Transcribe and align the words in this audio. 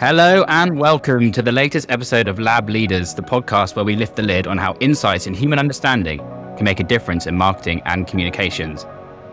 Hello 0.00 0.46
and 0.48 0.78
welcome 0.78 1.30
to 1.30 1.42
the 1.42 1.52
latest 1.52 1.90
episode 1.90 2.26
of 2.26 2.38
Lab 2.38 2.70
Leaders, 2.70 3.12
the 3.12 3.20
podcast 3.20 3.76
where 3.76 3.84
we 3.84 3.96
lift 3.96 4.16
the 4.16 4.22
lid 4.22 4.46
on 4.46 4.56
how 4.56 4.74
insights 4.80 5.26
in 5.26 5.34
human 5.34 5.58
understanding 5.58 6.20
can 6.56 6.64
make 6.64 6.80
a 6.80 6.84
difference 6.84 7.26
in 7.26 7.36
marketing 7.36 7.82
and 7.84 8.06
communications. 8.06 8.86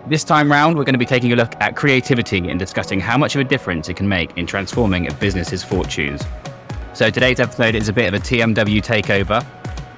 This 0.07 0.25
time 0.25 0.51
round, 0.51 0.75
we're 0.75 0.83
going 0.83 0.93
to 0.93 0.99
be 0.99 1.05
taking 1.05 1.31
a 1.31 1.37
look 1.37 1.53
at 1.61 1.77
creativity 1.77 2.49
and 2.49 2.59
discussing 2.59 2.99
how 2.99 3.17
much 3.17 3.33
of 3.33 3.39
a 3.39 3.45
difference 3.45 3.87
it 3.87 3.95
can 3.95 4.09
make 4.09 4.37
in 4.37 4.45
transforming 4.45 5.09
a 5.09 5.13
business's 5.13 5.63
fortunes. 5.63 6.21
So 6.93 7.09
today's 7.09 7.39
episode 7.39 7.73
is 7.73 7.87
a 7.87 7.93
bit 7.93 8.13
of 8.13 8.15
a 8.15 8.21
TMW 8.21 8.83
takeover. 8.83 9.45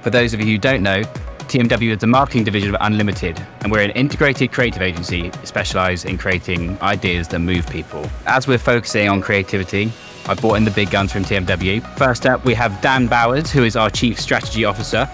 For 0.02 0.10
those 0.10 0.34
of 0.34 0.38
you 0.38 0.46
who 0.46 0.58
don't 0.58 0.84
know, 0.84 1.02
TMW 1.48 1.90
is 1.90 1.98
the 1.98 2.06
marketing 2.06 2.44
division 2.44 2.72
of 2.72 2.80
Unlimited, 2.80 3.44
and 3.62 3.72
we're 3.72 3.82
an 3.82 3.90
integrated 3.90 4.52
creative 4.52 4.82
agency 4.82 5.32
specialised 5.42 6.04
in 6.04 6.16
creating 6.16 6.80
ideas 6.80 7.26
that 7.26 7.40
move 7.40 7.68
people. 7.68 8.08
As 8.24 8.46
we're 8.46 8.56
focusing 8.56 9.08
on 9.08 9.20
creativity, 9.20 9.90
I 10.26 10.34
brought 10.34 10.54
in 10.54 10.64
the 10.64 10.70
big 10.70 10.90
guns 10.90 11.12
from 11.12 11.24
TMW. 11.24 11.82
First 11.96 12.26
up, 12.26 12.44
we 12.44 12.54
have 12.54 12.80
Dan 12.80 13.06
Bowers, 13.06 13.50
who 13.50 13.64
is 13.64 13.76
our 13.76 13.90
Chief 13.90 14.20
Strategy 14.20 14.64
Officer. 14.64 15.08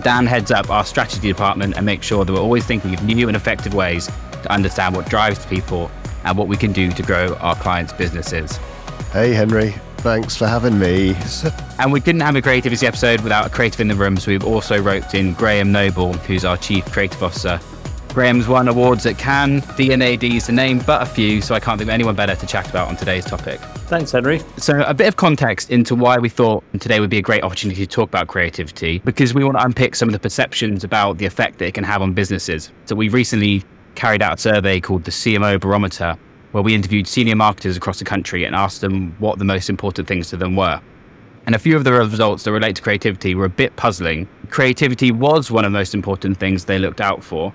Dan 0.00 0.26
heads 0.26 0.50
up 0.50 0.70
our 0.70 0.84
strategy 0.84 1.28
department 1.28 1.76
and 1.76 1.86
makes 1.86 2.06
sure 2.06 2.24
that 2.24 2.32
we're 2.32 2.40
always 2.40 2.64
thinking 2.64 2.94
of 2.94 3.02
new 3.04 3.28
and 3.28 3.36
effective 3.36 3.74
ways 3.74 4.06
to 4.42 4.52
understand 4.52 4.94
what 4.94 5.08
drives 5.08 5.44
people 5.46 5.90
and 6.24 6.36
what 6.36 6.48
we 6.48 6.56
can 6.56 6.72
do 6.72 6.90
to 6.90 7.02
grow 7.02 7.34
our 7.36 7.54
clients' 7.56 7.92
businesses. 7.92 8.58
Hey, 9.12 9.32
Henry. 9.32 9.74
Thanks 9.98 10.36
for 10.36 10.46
having 10.46 10.78
me. 10.78 11.16
And 11.76 11.92
we 11.92 12.00
couldn't 12.00 12.20
have 12.20 12.36
a 12.36 12.42
creativity 12.42 12.86
episode 12.86 13.20
without 13.22 13.48
a 13.48 13.50
creative 13.50 13.80
in 13.80 13.88
the 13.88 13.96
room, 13.96 14.16
so 14.16 14.30
we've 14.30 14.44
also 14.44 14.80
roped 14.80 15.14
in 15.14 15.34
Graham 15.34 15.72
Noble, 15.72 16.12
who's 16.12 16.44
our 16.44 16.56
Chief 16.56 16.84
Creative 16.92 17.20
Officer. 17.20 17.58
Graham's 18.14 18.46
won 18.46 18.68
awards 18.68 19.06
at 19.06 19.18
Cannes, 19.18 19.62
D&AD's 19.76 20.46
to 20.46 20.52
name 20.52 20.78
but 20.86 21.02
a 21.02 21.06
few, 21.06 21.42
so 21.42 21.52
I 21.52 21.58
can't 21.58 21.78
think 21.78 21.88
of 21.88 21.92
anyone 21.92 22.14
better 22.14 22.36
to 22.36 22.46
chat 22.46 22.70
about 22.70 22.86
on 22.86 22.96
today's 22.96 23.24
topic. 23.24 23.58
Thanks, 23.88 24.12
Henry. 24.12 24.40
So, 24.56 24.82
a 24.82 24.94
bit 24.94 25.08
of 25.08 25.16
context 25.16 25.72
into 25.72 25.96
why 25.96 26.18
we 26.18 26.28
thought 26.28 26.62
today 26.78 27.00
would 27.00 27.10
be 27.10 27.18
a 27.18 27.22
great 27.22 27.42
opportunity 27.42 27.84
to 27.84 27.92
talk 27.92 28.08
about 28.08 28.28
creativity, 28.28 29.00
because 29.00 29.34
we 29.34 29.42
want 29.42 29.58
to 29.58 29.64
unpick 29.64 29.96
some 29.96 30.08
of 30.08 30.12
the 30.12 30.20
perceptions 30.20 30.84
about 30.84 31.18
the 31.18 31.26
effect 31.26 31.58
that 31.58 31.66
it 31.66 31.74
can 31.74 31.82
have 31.82 32.02
on 32.02 32.12
businesses. 32.12 32.70
So, 32.84 32.94
we 32.94 33.08
recently 33.08 33.64
carried 33.96 34.22
out 34.22 34.38
a 34.38 34.40
survey 34.40 34.80
called 34.80 35.02
the 35.02 35.10
CMO 35.10 35.58
Barometer, 35.58 36.16
where 36.52 36.62
we 36.62 36.72
interviewed 36.72 37.08
senior 37.08 37.34
marketers 37.34 37.76
across 37.76 37.98
the 37.98 38.04
country 38.04 38.44
and 38.44 38.54
asked 38.54 38.80
them 38.80 39.16
what 39.18 39.40
the 39.40 39.44
most 39.44 39.68
important 39.68 40.06
things 40.06 40.28
to 40.30 40.36
them 40.36 40.54
were. 40.54 40.80
And 41.46 41.56
a 41.56 41.58
few 41.58 41.76
of 41.76 41.82
the 41.82 41.92
results 41.92 42.44
that 42.44 42.52
relate 42.52 42.76
to 42.76 42.82
creativity 42.82 43.34
were 43.34 43.44
a 43.44 43.50
bit 43.50 43.74
puzzling. 43.74 44.28
Creativity 44.50 45.10
was 45.10 45.50
one 45.50 45.64
of 45.64 45.72
the 45.72 45.78
most 45.78 45.94
important 45.94 46.38
things 46.38 46.64
they 46.64 46.78
looked 46.78 47.00
out 47.00 47.24
for, 47.24 47.52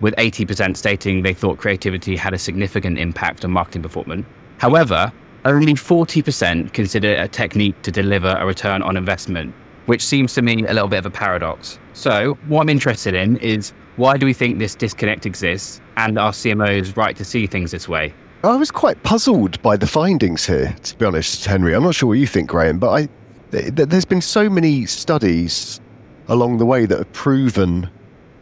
with 0.00 0.14
80% 0.16 0.76
stating 0.76 1.22
they 1.22 1.34
thought 1.34 1.58
creativity 1.58 2.16
had 2.16 2.34
a 2.34 2.38
significant 2.38 2.98
impact 2.98 3.44
on 3.44 3.50
marketing 3.50 3.82
performance. 3.82 4.26
However, 4.58 5.12
only 5.44 5.74
40% 5.74 6.72
consider 6.72 7.14
a 7.14 7.28
technique 7.28 7.80
to 7.82 7.90
deliver 7.90 8.36
a 8.38 8.46
return 8.46 8.82
on 8.82 8.96
investment, 8.96 9.54
which 9.86 10.04
seems 10.04 10.34
to 10.34 10.42
me 10.42 10.64
a 10.66 10.72
little 10.72 10.88
bit 10.88 10.98
of 10.98 11.06
a 11.06 11.10
paradox. 11.10 11.78
So, 11.92 12.34
what 12.48 12.62
I'm 12.62 12.68
interested 12.68 13.14
in 13.14 13.36
is 13.38 13.72
why 13.96 14.16
do 14.16 14.26
we 14.26 14.32
think 14.32 14.58
this 14.58 14.74
disconnect 14.74 15.26
exists 15.26 15.80
and 15.96 16.18
are 16.18 16.32
CMOs 16.32 16.96
right 16.96 17.16
to 17.16 17.24
see 17.24 17.46
things 17.46 17.70
this 17.70 17.88
way? 17.88 18.14
I 18.42 18.56
was 18.56 18.70
quite 18.70 19.02
puzzled 19.02 19.60
by 19.60 19.76
the 19.76 19.86
findings 19.86 20.46
here, 20.46 20.74
to 20.82 20.96
be 20.96 21.04
honest, 21.04 21.44
Henry. 21.44 21.74
I'm 21.74 21.82
not 21.82 21.94
sure 21.94 22.08
what 22.08 22.18
you 22.18 22.26
think, 22.26 22.48
Graham, 22.48 22.78
but 22.78 22.90
I, 22.90 23.08
there's 23.50 24.06
been 24.06 24.22
so 24.22 24.48
many 24.48 24.86
studies 24.86 25.80
along 26.28 26.58
the 26.58 26.64
way 26.64 26.86
that 26.86 26.96
have 26.96 27.12
proven 27.12 27.90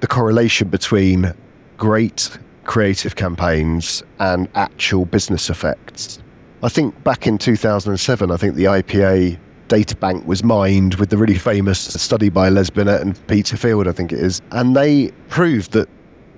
the 0.01 0.07
correlation 0.07 0.69
between 0.69 1.33
great 1.79 2.39
creative 2.65 3.17
campaigns 3.17 4.03
and 4.19 4.49
actual 4.55 5.07
business 5.07 5.49
effects. 5.49 6.19
I 6.63 6.69
think 6.69 7.03
back 7.05 7.27
in 7.27 7.39
2007, 7.39 8.31
I 8.31 8.37
think 8.37 8.57
the 8.57 8.65
IPA 8.65 9.39
data 9.69 9.97
bank 9.97 10.27
was 10.27 10.43
mined 10.43 10.97
with 10.97 11.11
the 11.11 11.17
really 11.17 11.39
famous 11.39 11.79
study 11.79 12.29
by 12.29 12.49
Les 12.49 12.69
Binet 12.69 13.01
and 13.01 13.27
Peter 13.27 13.57
Field, 13.57 13.87
I 13.87 13.93
think 13.93 14.13
it 14.13 14.19
is. 14.19 14.43
And 14.51 14.77
they 14.77 15.13
proved 15.29 15.73
that 15.73 15.89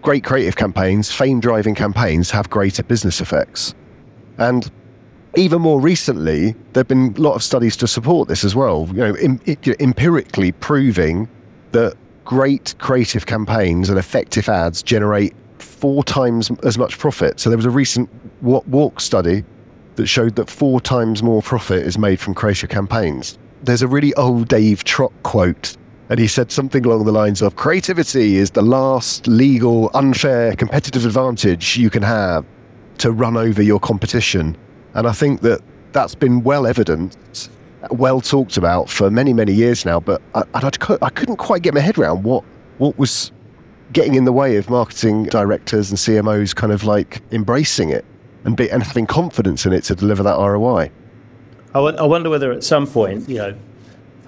great 0.03 0.25
creative 0.25 0.57
campaigns, 0.57 1.11
fame 1.11 1.41
driving 1.41 1.75
campaigns, 1.75 2.31
have 2.31 2.51
greater 2.51 2.83
business 2.83 3.21
effects. 3.21 3.75
And 4.39 4.71
even 5.37 5.63
more 5.63 5.81
recently, 5.81 6.53
there 6.73 6.81
have 6.81 6.89
been 6.89 7.15
a 7.17 7.21
lot 7.21 7.35
of 7.35 7.43
studies 7.43 7.77
to 7.79 7.87
support 7.87 8.29
this 8.29 8.45
as 8.45 8.55
well, 8.55 8.89
you 8.89 8.99
know, 8.99 9.15
em- 9.15 9.41
empirically 9.81 10.53
proving 10.53 11.29
that 11.73 11.97
great 12.31 12.77
creative 12.79 13.27
campaigns 13.27 13.89
and 13.89 13.99
effective 13.99 14.49
ads 14.49 14.85
generate 14.85 15.35
four 15.59 16.05
times 16.05 16.49
as 16.63 16.79
much 16.79 16.97
profit. 16.97 17.41
So 17.41 17.51
there 17.51 17.57
was 17.57 17.67
a 17.67 17.71
recent 17.71 18.09
WARC 18.41 19.01
study 19.01 19.43
that 19.97 20.07
showed 20.07 20.37
that 20.37 20.49
four 20.49 20.81
times 20.81 21.25
more 21.25 21.43
profit 21.43 21.85
is 21.85 21.99
made 21.99 22.21
from 22.21 22.35
creative 22.35 22.71
campaigns. 22.71 23.37
There's 23.65 23.83
a 23.83 23.89
really 23.89 24.15
old 24.15 24.47
Dave 24.47 24.85
Trott 24.85 25.13
quote, 25.25 25.77
and 26.09 26.21
he 26.21 26.29
said 26.29 26.53
something 26.53 26.87
along 26.87 27.05
the 27.05 27.11
lines 27.11 27.43
of 27.43 27.57
creativity 27.57 28.37
is 28.37 28.53
the 28.53 28.63
last 28.63 29.27
legal, 29.27 29.91
unfair, 29.95 30.55
competitive 30.55 31.05
advantage 31.05 31.77
you 31.77 31.91
can 31.91 32.05
have 32.05 32.45
to 32.99 33.11
run 33.11 33.37
over 33.37 33.61
your 33.61 33.81
competition. 33.81 34.57
And 34.95 35.09
I 35.09 35.13
think 35.13 35.41
that 35.41 35.63
that's 35.91 36.15
been 36.15 36.45
well 36.45 36.69
evidenced 36.69 37.51
well 37.91 38.21
talked 38.21 38.57
about 38.57 38.89
for 38.89 39.11
many, 39.11 39.33
many 39.33 39.53
years 39.53 39.85
now, 39.85 40.01
but 40.01 40.21
I, 40.35 40.43
I, 40.55 41.11
couldn't 41.11 41.37
quite 41.37 41.63
get 41.63 41.75
my 41.75 41.81
head 41.81 41.99
around 41.99 42.23
what 42.25 42.45
what 42.79 42.99
was 42.99 43.33
getting 43.93 44.15
in 44.15 44.25
the 44.25 44.33
way 44.33 44.57
of 44.57 44.71
marketing 44.71 45.25
directors 45.25 45.91
and 45.91 45.99
CMOs 45.99 46.55
kind 46.55 46.73
of 46.73 46.85
like 46.85 47.21
embracing 47.33 47.91
it 47.91 48.05
and 48.45 48.57
be, 48.57 48.71
and 48.71 48.83
having 48.83 49.07
confidence 49.07 49.67
in 49.67 49.73
it 49.73 49.85
to 49.85 49.95
deliver 49.95 50.23
that 50.23 50.37
ROI. 50.37 50.91
I 51.75 51.79
wonder 51.81 52.31
whether 52.31 52.53
at 52.53 52.65
some 52.65 52.87
point, 52.87 53.29
you 53.29 53.37
know, 53.37 53.57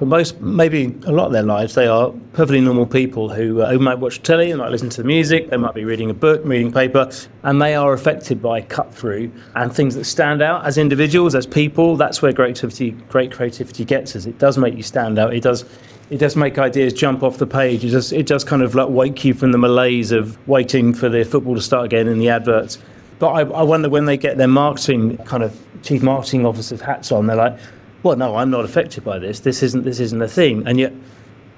for 0.03 0.07
most, 0.07 0.41
maybe 0.41 0.93
a 1.07 1.13
lot 1.13 1.27
of 1.27 1.33
their 1.33 1.45
lives, 1.45 1.77
they 1.77 1.87
are 1.87 2.11
perfectly 2.33 2.61
normal 2.61 2.85
people 2.85 3.29
who, 3.29 3.63
uh, 3.63 3.73
might 3.75 4.01
watch 4.01 4.21
telly, 4.21 4.51
they 4.51 4.59
might 4.59 4.73
listen 4.73 4.91
to 4.91 5.01
the 5.01 5.07
music, 5.07 5.49
they 5.49 5.57
might 5.57 5.75
be 5.75 5.85
reading 5.85 6.11
a 6.11 6.15
book, 6.15 6.41
reading 6.45 6.73
paper, 6.73 7.09
and 7.45 7.63
they 7.63 7.77
are 7.77 7.93
affected 7.93 8.43
by 8.43 8.63
cut 8.63 8.93
through 8.93 9.31
and 9.55 9.73
things 9.73 9.95
that 9.95 10.03
stand 10.03 10.43
out 10.43 10.67
as 10.67 10.77
individuals, 10.77 11.37
as 11.37 11.47
people. 11.47 11.97
That's 11.97 12.21
where 12.21 12.33
creativity, 12.33 12.91
great 13.11 13.31
creativity 13.31 13.85
gets 13.85 14.17
us. 14.17 14.27
It 14.27 14.41
does 14.41 14.59
make 14.59 14.75
you 14.75 14.83
stand 14.83 15.21
out. 15.21 15.35
It 15.35 15.45
does. 15.45 15.65
It 16.11 16.19
does 16.19 16.35
make 16.35 16.59
ideas 16.59 16.93
jump 16.93 17.23
off 17.23 17.39
the 17.39 17.47
page. 17.47 17.85
It 17.85 17.91
does. 17.91 18.13
It 18.13 18.27
does 18.27 18.43
kind 18.43 18.63
of 18.63 18.75
like 18.75 18.89
wake 18.89 19.25
you 19.25 19.35
from 19.35 19.53
the 19.53 19.59
malaise 19.59 20.11
of 20.11 20.37
waiting 20.49 20.95
for 20.95 21.09
the 21.09 21.25
football 21.25 21.55
to 21.55 21.63
start 21.63 21.85
again 21.85 22.09
in 22.09 22.19
the 22.19 22.29
adverts. 22.29 22.79
But 23.21 23.29
I, 23.29 23.41
I 23.43 23.63
wonder 23.63 23.89
when 23.89 24.07
they 24.07 24.17
get 24.17 24.37
their 24.37 24.49
marketing 24.49 25.17
kind 25.19 25.45
of 25.45 25.57
chief 25.85 26.03
marketing 26.03 26.45
officers 26.45 26.81
hats 26.81 27.13
on, 27.13 27.29
they're 27.29 27.37
like, 27.37 27.57
well, 28.03 28.17
no, 28.17 28.37
I'm 28.37 28.51
not 28.51 28.65
affected 28.65 29.05
by 29.05 29.19
this. 29.19 29.41
This 29.41 29.63
isn't 29.63 29.85
this 29.85 30.01
isn't 30.01 30.21
a 30.21 30.29
thing. 30.29 30.67
And 30.67 30.79
yet, 30.79 30.93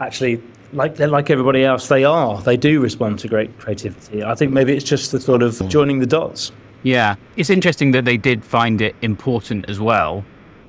actually, 0.00 0.42
like 0.72 0.98
like 0.98 1.30
everybody 1.30 1.64
else, 1.64 1.88
they 1.88 2.04
are. 2.04 2.40
They 2.42 2.56
do 2.56 2.80
respond 2.80 3.18
to 3.20 3.28
great 3.28 3.56
creativity. 3.58 4.22
I 4.22 4.34
think 4.34 4.52
maybe 4.52 4.76
it's 4.76 4.84
just 4.84 5.12
the 5.12 5.20
sort 5.20 5.42
of 5.42 5.54
mm. 5.54 5.68
joining 5.68 6.00
the 6.00 6.06
dots. 6.06 6.52
Yeah, 6.82 7.16
it's 7.36 7.50
interesting 7.50 7.92
that 7.92 8.04
they 8.04 8.18
did 8.18 8.44
find 8.44 8.82
it 8.82 8.94
important 9.00 9.70
as 9.70 9.80
well, 9.80 10.22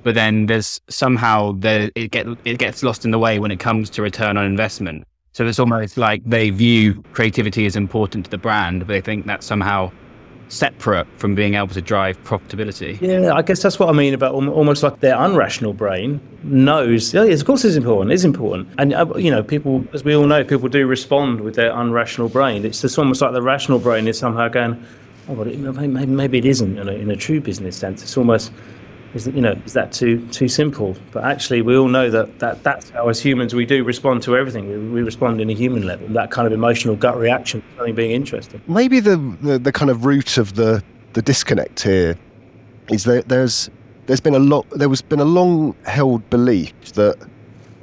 but 0.04 0.16
then 0.16 0.46
there's 0.46 0.80
somehow 0.88 1.52
the 1.54 1.92
it 1.96 2.12
get 2.12 2.26
it 2.46 2.58
gets 2.58 2.84
lost 2.84 3.04
in 3.04 3.12
the 3.12 3.20
way 3.20 3.40
when 3.40 3.52
it 3.52 3.60
comes 3.60 3.90
to 3.92 4.02
return 4.02 4.38
on 4.38 4.46
investment. 4.46 5.06
So 5.34 5.46
it's 5.46 5.60
almost 5.60 5.98
like 5.98 6.24
they 6.26 6.50
view 6.50 7.04
creativity 7.12 7.66
as 7.66 7.76
important 7.76 8.24
to 8.24 8.32
the 8.32 8.38
brand, 8.38 8.80
but 8.80 8.88
they 8.88 9.02
think 9.02 9.26
that 9.26 9.44
somehow 9.44 9.92
separate 10.50 11.08
from 11.18 11.36
being 11.36 11.56
able 11.56 11.68
to 11.70 11.82
drive 11.82 12.22
profitability. 12.24 13.00
Yeah, 13.02 13.34
I 13.34 13.42
guess 13.42 13.62
that's 13.62 13.80
what 13.80 13.90
I 13.90 13.92
mean 13.92 14.14
about 14.14 14.34
almost 14.34 14.84
like 14.84 15.00
their 15.00 15.16
unrational 15.16 15.76
brain 15.76 16.20
knows. 16.44 17.14
Yeah, 17.14 17.24
of 17.24 17.46
course, 17.46 17.66
it's 17.66 17.76
important. 17.76 18.12
It's 18.12 18.24
important, 18.24 18.70
and 18.78 18.94
uh, 18.94 19.06
you 19.16 19.32
know, 19.32 19.44
people, 19.44 19.86
as 19.94 20.04
we 20.04 20.16
all 20.16 20.28
know, 20.28 20.44
people 20.44 20.70
do 20.70 20.86
respond 20.88 21.42
with 21.42 21.56
their 21.56 21.72
unrational 21.72 22.32
brain. 22.32 22.66
It's 22.66 22.82
just 22.82 22.98
almost 22.98 23.22
like 23.22 23.34
the 23.34 23.42
rational 23.42 23.80
brain 23.80 24.08
is 24.08 24.18
somehow 24.18 24.48
going, 24.48 24.84
oh, 25.30 25.34
well, 25.34 25.46
maybe, 25.46 26.06
maybe 26.06 26.38
it 26.38 26.46
isn't 26.46 26.78
in 26.78 26.88
a, 26.88 26.94
in 26.94 27.12
a 27.12 27.16
true 27.16 27.42
business 27.42 27.76
sense. 27.76 28.04
It's 28.04 28.18
almost 28.18 28.52
is 29.16 29.28
you 29.28 29.42
know 29.42 29.60
is 29.66 29.74
that 29.74 29.92
too 29.92 30.26
too 30.28 30.48
simple? 30.48 30.96
But 31.12 31.24
actually, 31.24 31.62
we 31.62 31.76
all 31.78 31.88
know 31.88 32.10
that, 32.10 32.40
that 32.40 32.64
that's 32.64 32.90
how 32.90 33.08
as 33.08 33.22
humans 33.22 33.56
we 33.56 33.66
do 33.66 33.84
respond 33.84 34.22
to 34.24 34.36
everything. 34.36 34.70
We, 34.70 34.78
we 34.90 35.02
respond 35.02 35.42
in 35.42 35.50
a 35.50 35.54
human 35.54 35.84
level. 35.84 36.08
That 36.10 36.32
kind 36.32 36.46
of 36.46 36.54
emotional 36.54 36.96
gut 36.96 37.18
reaction, 37.18 37.64
something 37.78 37.96
being 37.96 38.12
interesting. 38.12 38.62
Maybe 38.68 39.00
the, 39.00 39.18
the, 39.42 39.58
the 39.58 39.72
kind 39.72 39.90
of 39.90 40.06
root 40.06 40.38
of 40.38 40.56
the 40.56 40.84
the 41.14 41.22
disconnect 41.22 41.82
here 41.82 42.18
is 42.90 43.06
that 43.06 43.30
there's 43.30 43.70
there's 44.06 44.20
been 44.20 44.36
a 44.36 44.40
lot 44.40 44.70
there 44.72 44.90
was 44.90 45.02
been 45.02 45.22
a 45.22 45.26
long 45.26 45.76
held 45.86 46.30
belief 46.30 46.74
that 46.94 47.18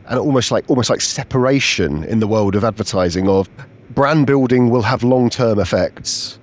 and 0.06 0.19
almost 0.19 0.50
like 0.50 0.69
almost 0.69 0.90
like 0.90 1.00
separation 1.00 2.05
in 2.05 2.20
the 2.20 2.26
world 2.26 2.55
of 2.55 2.64
advertising 2.64 3.28
of 3.28 3.49
brand 3.90 4.26
building 4.26 4.69
will 4.70 4.82
have 4.82 5.02
long 5.02 5.31
term 5.31 5.58
effects 5.58 6.38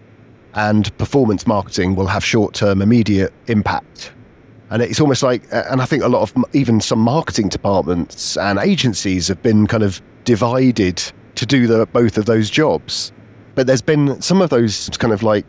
and 0.55 0.95
performance 0.97 1.45
marketing 1.45 1.95
will 1.95 2.07
have 2.07 2.25
short 2.25 2.53
term 2.53 2.81
immediate 2.81 3.31
impact 3.47 4.11
and 4.69 4.81
it's 4.81 4.99
almost 4.99 5.23
like, 5.23 5.43
and 5.51 5.81
I 5.81 5.85
think 5.85 6.03
a 6.03 6.07
lot 6.07 6.21
of 6.21 6.45
even 6.53 6.79
some 6.79 6.99
marketing 6.99 7.49
departments 7.49 8.37
and 8.37 8.59
agencies 8.59 9.27
have 9.27 9.41
been 9.41 9.65
kind 9.67 9.83
of 9.83 10.01
divided 10.25 11.01
to 11.35 11.45
do 11.45 11.65
the, 11.67 11.85
both 11.87 12.17
of 12.17 12.25
those 12.25 12.49
jobs. 12.49 13.11
But 13.55 13.65
there's 13.67 13.81
been 13.81 14.21
some 14.21 14.41
of 14.41 14.49
those 14.49 14.89
kind 14.99 15.11
of 15.13 15.23
like, 15.23 15.45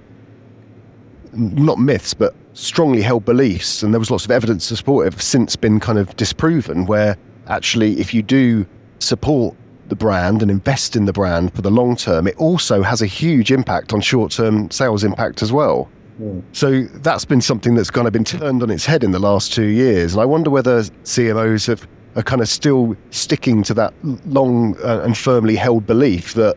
not 1.32 1.78
myths, 1.78 2.14
but 2.14 2.34
strongly 2.54 3.02
held 3.02 3.24
beliefs, 3.24 3.82
and 3.82 3.92
there 3.94 3.98
was 3.98 4.10
lots 4.10 4.24
of 4.24 4.30
evidence 4.30 4.68
to 4.68 4.76
support 4.76 5.06
it, 5.06 5.12
have 5.12 5.22
since 5.22 5.54
been 5.54 5.80
kind 5.80 5.98
of 5.98 6.16
disproven. 6.16 6.86
Where 6.86 7.16
actually, 7.46 8.00
if 8.00 8.12
you 8.14 8.22
do 8.22 8.66
support 8.98 9.54
the 9.88 9.96
brand 9.96 10.40
and 10.42 10.50
invest 10.50 10.96
in 10.96 11.04
the 11.04 11.12
brand 11.12 11.54
for 11.54 11.62
the 11.62 11.70
long 11.70 11.94
term, 11.94 12.26
it 12.26 12.36
also 12.36 12.82
has 12.82 13.02
a 13.02 13.06
huge 13.06 13.52
impact 13.52 13.92
on 13.92 14.00
short 14.00 14.32
term 14.32 14.70
sales 14.70 15.04
impact 15.04 15.42
as 15.42 15.52
well. 15.52 15.90
Mm. 16.20 16.42
So 16.52 16.82
that's 16.98 17.24
been 17.24 17.40
something 17.40 17.74
that's 17.74 17.90
kind 17.90 18.06
of 18.06 18.12
been 18.12 18.24
turned 18.24 18.62
on 18.62 18.70
its 18.70 18.84
head 18.84 19.02
in 19.02 19.10
the 19.10 19.18
last 19.18 19.52
two 19.52 19.66
years. 19.66 20.12
And 20.12 20.20
I 20.20 20.24
wonder 20.24 20.50
whether 20.50 20.82
CMOs 20.82 21.66
have, 21.66 21.88
are 22.16 22.22
kind 22.22 22.42
of 22.42 22.48
still 22.48 22.96
sticking 23.10 23.62
to 23.64 23.74
that 23.74 23.94
long 24.26 24.76
uh, 24.82 25.00
and 25.02 25.16
firmly 25.16 25.56
held 25.56 25.86
belief 25.86 26.34
that 26.34 26.56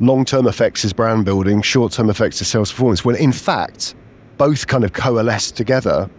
long 0.00 0.24
term 0.24 0.46
effects 0.46 0.84
is 0.84 0.92
brand 0.92 1.24
building, 1.24 1.62
short 1.62 1.92
term 1.92 2.10
effects 2.10 2.40
is 2.40 2.48
sales 2.48 2.70
performance, 2.70 3.04
when 3.04 3.16
in 3.16 3.32
fact, 3.32 3.94
both 4.36 4.66
kind 4.66 4.84
of 4.84 4.92
coalesce 4.92 5.50
together 5.50 6.10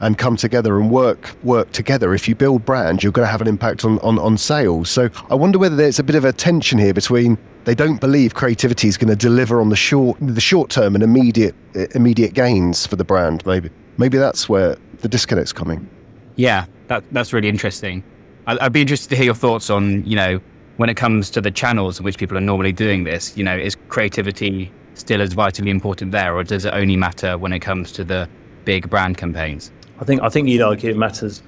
and 0.00 0.18
come 0.18 0.36
together 0.36 0.78
and 0.78 0.90
work 0.90 1.34
work 1.42 1.72
together. 1.72 2.14
If 2.14 2.28
you 2.28 2.34
build 2.34 2.64
brand, 2.64 3.02
you're 3.02 3.12
going 3.12 3.26
to 3.26 3.30
have 3.30 3.40
an 3.40 3.48
impact 3.48 3.84
on, 3.84 3.98
on, 4.00 4.18
on 4.18 4.36
sales. 4.36 4.90
So 4.90 5.08
I 5.30 5.34
wonder 5.34 5.58
whether 5.58 5.76
there's 5.76 5.98
a 5.98 6.04
bit 6.04 6.16
of 6.16 6.24
a 6.24 6.32
tension 6.32 6.78
here 6.78 6.94
between 6.94 7.38
they 7.64 7.74
don't 7.74 8.00
believe 8.00 8.34
creativity 8.34 8.88
is 8.88 8.96
going 8.96 9.08
to 9.08 9.16
deliver 9.16 9.60
on 9.60 9.70
the 9.70 9.76
short 9.76 10.16
the 10.20 10.40
short 10.40 10.70
term 10.70 10.94
and 10.94 11.02
immediate 11.02 11.54
immediate 11.94 12.34
gains 12.34 12.86
for 12.86 12.96
the 12.96 13.04
brand. 13.04 13.44
Maybe 13.46 13.70
maybe 13.96 14.18
that's 14.18 14.48
where 14.48 14.76
the 14.98 15.08
disconnect's 15.08 15.52
coming. 15.52 15.88
Yeah, 16.36 16.66
that 16.88 17.04
that's 17.12 17.32
really 17.32 17.48
interesting. 17.48 18.04
I'd, 18.46 18.58
I'd 18.58 18.72
be 18.72 18.82
interested 18.82 19.08
to 19.10 19.16
hear 19.16 19.26
your 19.26 19.34
thoughts 19.34 19.70
on 19.70 20.04
you 20.04 20.16
know 20.16 20.40
when 20.76 20.90
it 20.90 20.94
comes 20.94 21.30
to 21.30 21.40
the 21.40 21.50
channels 21.50 21.98
in 21.98 22.04
which 22.04 22.18
people 22.18 22.36
are 22.36 22.42
normally 22.42 22.72
doing 22.72 23.04
this. 23.04 23.36
You 23.36 23.44
know, 23.44 23.56
is 23.56 23.76
creativity 23.88 24.70
still 24.94 25.20
as 25.20 25.32
vitally 25.32 25.70
important 25.70 26.12
there, 26.12 26.34
or 26.36 26.44
does 26.44 26.64
it 26.64 26.74
only 26.74 26.96
matter 26.96 27.36
when 27.38 27.52
it 27.52 27.60
comes 27.60 27.92
to 27.92 28.04
the 28.04 28.28
big 28.64 28.88
brand 28.90 29.16
campaigns? 29.16 29.72
I 30.00 30.04
think 30.04 30.22
I 30.22 30.28
think 30.28 30.48
you'd 30.48 30.62
argue 30.62 30.90
it 30.90 30.96
matters 30.96 31.42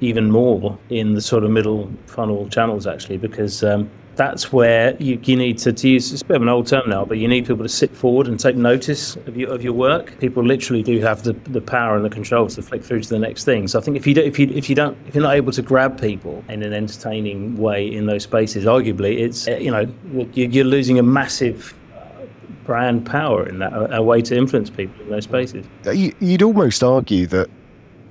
even 0.00 0.30
more 0.30 0.78
in 0.90 1.14
the 1.14 1.20
sort 1.20 1.44
of 1.44 1.50
middle 1.50 1.90
funnel 2.06 2.48
channels 2.48 2.86
actually 2.86 3.16
because 3.16 3.64
um, 3.64 3.90
that's 4.18 4.52
where 4.52 4.96
you, 5.00 5.18
you 5.22 5.36
need 5.36 5.58
to, 5.58 5.72
to, 5.72 5.88
use 5.88 6.12
it's 6.12 6.22
a 6.22 6.24
bit 6.24 6.36
of 6.36 6.42
an 6.42 6.48
old 6.48 6.66
term 6.66 6.90
now, 6.90 7.04
but 7.04 7.18
you 7.18 7.28
need 7.28 7.46
people 7.46 7.62
to 7.62 7.68
sit 7.68 7.96
forward 7.96 8.26
and 8.26 8.38
take 8.38 8.56
notice 8.56 9.14
of 9.14 9.36
your 9.36 9.50
of 9.54 9.62
your 9.62 9.72
work. 9.72 10.18
People 10.18 10.44
literally 10.44 10.82
do 10.82 11.00
have 11.00 11.22
the, 11.22 11.32
the 11.50 11.60
power 11.60 11.96
and 11.96 12.04
the 12.04 12.10
control 12.10 12.48
to 12.48 12.60
flick 12.60 12.82
through 12.82 13.00
to 13.02 13.08
the 13.08 13.18
next 13.18 13.44
thing. 13.44 13.68
So 13.68 13.78
I 13.78 13.82
think 13.82 13.96
if 13.96 14.06
you 14.06 14.14
do, 14.14 14.20
if 14.20 14.38
you 14.38 14.48
if 14.48 14.68
you 14.68 14.74
don't 14.74 14.98
if 15.06 15.14
you're 15.14 15.22
not 15.22 15.36
able 15.36 15.52
to 15.52 15.62
grab 15.62 16.00
people 16.00 16.44
in 16.48 16.62
an 16.64 16.72
entertaining 16.72 17.56
way 17.56 17.86
in 17.86 18.06
those 18.06 18.24
spaces, 18.24 18.64
arguably 18.64 19.20
it's 19.20 19.46
you 19.46 19.70
know 19.70 19.86
you're 20.34 20.64
losing 20.64 20.98
a 20.98 21.02
massive 21.04 21.74
uh, 21.96 22.24
brand 22.64 23.06
power 23.06 23.48
in 23.48 23.60
that 23.60 23.72
a 23.94 24.02
way 24.02 24.20
to 24.20 24.36
influence 24.36 24.68
people 24.68 25.00
in 25.04 25.10
those 25.10 25.24
spaces. 25.24 25.64
You'd 25.94 26.42
almost 26.42 26.82
argue 26.82 27.28
that 27.28 27.48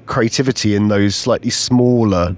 creativity 0.07 0.75
in 0.75 0.87
those 0.87 1.15
slightly 1.15 1.49
smaller, 1.49 2.35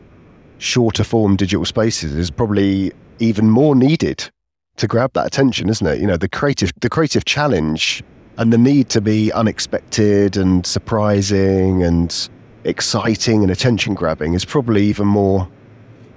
shorter 0.57 1.03
form 1.03 1.35
digital 1.35 1.65
spaces 1.65 2.13
is 2.15 2.29
probably 2.29 2.91
even 3.19 3.49
more 3.49 3.75
needed 3.75 4.29
to 4.77 4.87
grab 4.87 5.13
that 5.13 5.25
attention, 5.25 5.69
isn't 5.69 5.87
it? 5.87 5.99
You 5.99 6.07
know, 6.07 6.17
the 6.17 6.29
creative 6.29 6.71
the 6.81 6.89
creative 6.89 7.25
challenge 7.25 8.03
and 8.37 8.51
the 8.51 8.57
need 8.57 8.89
to 8.89 9.01
be 9.01 9.31
unexpected 9.33 10.37
and 10.37 10.65
surprising 10.65 11.83
and 11.83 12.29
exciting 12.63 13.43
and 13.43 13.51
attention 13.51 13.93
grabbing 13.93 14.33
is 14.33 14.45
probably 14.45 14.83
even 14.85 15.07
more 15.07 15.47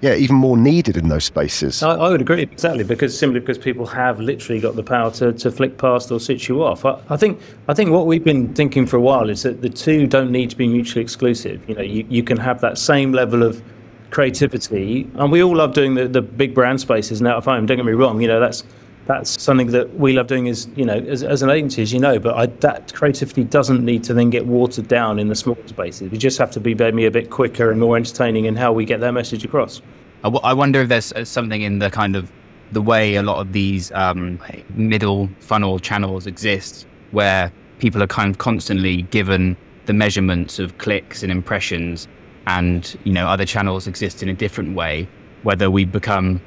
yeah, 0.02 0.14
even 0.16 0.34
more 0.34 0.56
needed 0.56 0.96
in 0.96 1.08
those 1.08 1.24
spaces. 1.24 1.80
I, 1.80 1.94
I, 1.94 2.10
would 2.10 2.20
agree 2.20 2.42
exactly 2.42 2.82
because 2.82 3.16
simply 3.16 3.38
because 3.38 3.56
people 3.56 3.86
have 3.86 4.18
literally 4.18 4.60
got 4.60 4.74
the 4.74 4.82
power 4.82 5.12
to, 5.12 5.32
to 5.32 5.50
flick 5.52 5.78
past 5.78 6.10
or 6.10 6.18
switch 6.18 6.48
you 6.48 6.64
off. 6.64 6.84
I, 6.84 7.00
I, 7.08 7.16
think 7.16 7.40
I 7.68 7.74
think 7.74 7.92
what 7.92 8.06
we've 8.06 8.24
been 8.24 8.52
thinking 8.52 8.84
for 8.84 8.96
a 8.96 9.00
while 9.00 9.30
is 9.30 9.44
that 9.44 9.62
the 9.62 9.68
two 9.68 10.08
don't 10.08 10.32
need 10.32 10.50
to 10.50 10.56
be 10.56 10.66
mutually 10.66 11.02
exclusive. 11.02 11.66
You 11.68 11.76
know, 11.76 11.82
you, 11.82 12.04
you 12.08 12.24
can 12.24 12.36
have 12.36 12.60
that 12.62 12.78
same 12.78 13.12
level 13.12 13.44
of 13.44 13.62
creativity, 14.10 15.08
and 15.14 15.30
we 15.30 15.40
all 15.40 15.54
love 15.54 15.72
doing 15.72 15.94
the, 15.94 16.08
the 16.08 16.20
big 16.20 16.52
brand 16.52 16.80
spaces 16.80 17.22
now 17.22 17.38
at 17.38 17.44
home. 17.44 17.66
Don't 17.66 17.76
get 17.76 17.86
me 17.86 17.92
wrong. 17.92 18.20
You 18.20 18.26
know, 18.26 18.40
that's 18.40 18.64
that's 19.06 19.40
something 19.42 19.68
that 19.68 19.92
we 19.98 20.12
love 20.12 20.28
doing 20.28 20.48
as 20.48 20.68
you 20.76 20.84
know 20.84 20.94
as, 20.94 21.22
as 21.22 21.42
an 21.42 21.50
agency 21.50 21.82
as 21.82 21.92
you 21.92 21.98
know 21.98 22.18
but 22.18 22.36
I, 22.36 22.46
that 22.46 22.94
creativity 22.94 23.44
doesn't 23.44 23.84
need 23.84 24.04
to 24.04 24.14
then 24.14 24.30
get 24.30 24.46
watered 24.46 24.88
down 24.88 25.18
in 25.18 25.28
the 25.28 25.34
small 25.34 25.58
spaces. 25.66 26.10
We 26.10 26.18
just 26.18 26.38
have 26.38 26.50
to 26.52 26.60
be 26.60 26.74
maybe 26.74 27.06
a 27.06 27.10
bit 27.10 27.30
quicker 27.30 27.70
and 27.70 27.80
more 27.80 27.96
entertaining 27.96 28.44
in 28.44 28.56
how 28.56 28.72
we 28.72 28.84
get 28.84 29.00
that 29.00 29.12
message 29.12 29.44
across. 29.44 29.82
I, 30.20 30.28
w- 30.28 30.40
I 30.44 30.54
wonder 30.54 30.82
if 30.82 30.88
there's 30.88 31.12
uh, 31.12 31.24
something 31.24 31.62
in 31.62 31.80
the 31.80 31.90
kind 31.90 32.14
of 32.14 32.30
the 32.70 32.80
way 32.80 33.16
a 33.16 33.22
lot 33.22 33.40
of 33.40 33.52
these 33.52 33.90
um, 33.92 34.38
middle 34.74 35.28
funnel 35.40 35.78
channels 35.78 36.26
exist 36.26 36.86
where 37.10 37.52
people 37.78 38.02
are 38.02 38.06
kind 38.06 38.30
of 38.30 38.38
constantly 38.38 39.02
given 39.02 39.56
the 39.86 39.92
measurements 39.92 40.58
of 40.58 40.78
clicks 40.78 41.22
and 41.22 41.32
impressions 41.32 42.06
and 42.46 42.98
you 43.04 43.12
know 43.12 43.26
other 43.26 43.44
channels 43.44 43.86
exist 43.86 44.22
in 44.22 44.28
a 44.28 44.32
different 44.32 44.74
way 44.74 45.08
whether 45.42 45.70
we 45.70 45.84
become 45.84 46.40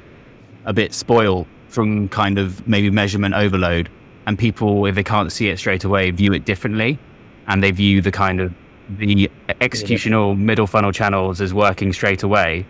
a 0.64 0.72
bit 0.72 0.92
spoiled 0.92 1.46
from 1.68 2.08
kind 2.08 2.38
of 2.38 2.66
maybe 2.66 2.90
measurement 2.90 3.34
overload. 3.34 3.90
And 4.26 4.38
people, 4.38 4.86
if 4.86 4.94
they 4.94 5.04
can't 5.04 5.30
see 5.30 5.48
it 5.48 5.58
straight 5.58 5.84
away, 5.84 6.10
view 6.10 6.32
it 6.32 6.44
differently. 6.44 6.98
And 7.46 7.62
they 7.62 7.70
view 7.70 8.00
the 8.00 8.10
kind 8.10 8.40
of 8.40 8.52
the 8.88 9.30
executional 9.60 10.36
middle 10.36 10.66
funnel 10.66 10.92
channels 10.92 11.40
as 11.40 11.54
working 11.54 11.92
straight 11.92 12.22
away. 12.22 12.66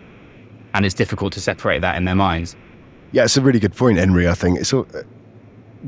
And 0.73 0.85
it's 0.85 0.95
difficult 0.95 1.33
to 1.33 1.41
separate 1.41 1.79
that 1.81 1.95
in 1.95 2.05
their 2.05 2.15
minds. 2.15 2.55
Yeah, 3.11 3.23
it's 3.23 3.37
a 3.37 3.41
really 3.41 3.59
good 3.59 3.75
point, 3.75 3.97
Henry. 3.97 4.27
I 4.27 4.33
think 4.33 4.59
it's 4.59 4.73
uh, 4.73 4.83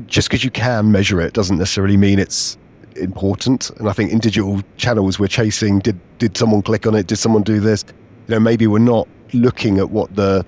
just 0.06 0.28
because 0.28 0.42
you 0.42 0.50
can 0.50 0.90
measure 0.90 1.20
it 1.20 1.34
doesn't 1.34 1.58
necessarily 1.58 1.96
mean 1.96 2.18
it's 2.18 2.56
important. 2.96 3.70
And 3.70 3.88
I 3.88 3.92
think 3.92 4.10
in 4.10 4.18
digital 4.18 4.62
channels, 4.76 5.18
we're 5.18 5.28
chasing 5.28 5.78
did 5.80 5.98
did 6.18 6.36
someone 6.36 6.62
click 6.62 6.86
on 6.86 6.94
it? 6.94 7.06
Did 7.06 7.16
someone 7.16 7.42
do 7.42 7.60
this? 7.60 7.84
You 8.26 8.34
know, 8.34 8.40
maybe 8.40 8.66
we're 8.66 8.78
not 8.78 9.08
looking 9.32 9.78
at 9.78 9.90
what 9.90 10.14
the 10.16 10.44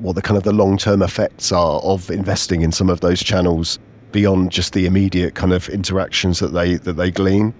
what 0.00 0.14
the 0.14 0.22
kind 0.22 0.36
of 0.36 0.44
the 0.44 0.52
long 0.52 0.76
term 0.76 1.02
effects 1.02 1.52
are 1.52 1.80
of 1.80 2.10
investing 2.10 2.62
in 2.62 2.72
some 2.72 2.90
of 2.90 3.00
those 3.00 3.22
channels 3.22 3.78
beyond 4.12 4.50
just 4.50 4.72
the 4.72 4.86
immediate 4.86 5.34
kind 5.34 5.52
of 5.52 5.68
interactions 5.68 6.38
that 6.38 6.52
they 6.52 6.76
that 6.76 6.94
they 6.94 7.10
glean. 7.10 7.54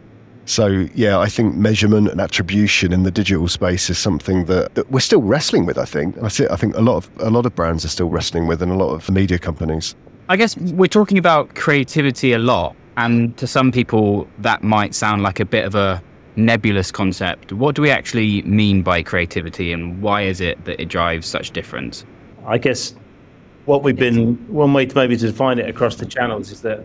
So 0.44 0.88
yeah, 0.94 1.18
I 1.18 1.26
think 1.26 1.56
measurement 1.56 2.08
and 2.08 2.20
attribution 2.22 2.92
in 2.92 3.02
the 3.02 3.10
digital 3.10 3.48
space 3.48 3.90
is 3.90 3.98
something 3.98 4.46
that, 4.46 4.74
that 4.76 4.90
we're 4.90 5.00
still 5.00 5.20
wrestling 5.20 5.66
with. 5.66 5.76
I 5.76 5.84
think 5.84 6.16
I 6.22 6.28
see. 6.28 6.46
I 6.48 6.56
think 6.56 6.74
a 6.74 6.80
lot 6.80 6.96
of 6.96 7.10
a 7.18 7.30
lot 7.30 7.44
of 7.44 7.54
brands 7.54 7.84
are 7.84 7.88
still 7.88 8.08
wrestling 8.08 8.46
with, 8.46 8.62
and 8.62 8.72
a 8.72 8.76
lot 8.76 8.94
of 8.94 9.10
media 9.10 9.38
companies. 9.38 9.94
I 10.30 10.36
guess 10.36 10.56
we're 10.56 10.88
talking 10.88 11.18
about 11.18 11.54
creativity 11.54 12.32
a 12.32 12.38
lot, 12.38 12.76
and 12.96 13.36
to 13.36 13.46
some 13.46 13.72
people 13.72 14.26
that 14.38 14.62
might 14.62 14.94
sound 14.94 15.22
like 15.22 15.38
a 15.38 15.44
bit 15.44 15.64
of 15.64 15.74
a 15.74 16.02
nebulous 16.36 16.90
concept. 16.90 17.52
What 17.52 17.74
do 17.74 17.82
we 17.82 17.90
actually 17.90 18.42
mean 18.42 18.82
by 18.82 19.02
creativity, 19.02 19.72
and 19.72 20.00
why 20.00 20.22
is 20.22 20.40
it 20.40 20.64
that 20.64 20.80
it 20.80 20.88
drives 20.88 21.26
such 21.26 21.50
difference? 21.50 22.06
I 22.46 22.58
guess 22.58 22.94
what 23.64 23.82
we've 23.82 23.96
been 23.96 24.34
one 24.52 24.72
way 24.72 24.86
to 24.86 24.96
maybe 24.96 25.16
to 25.16 25.26
define 25.26 25.58
it 25.58 25.68
across 25.68 25.96
the 25.96 26.06
channels 26.06 26.50
is 26.50 26.62
that 26.62 26.84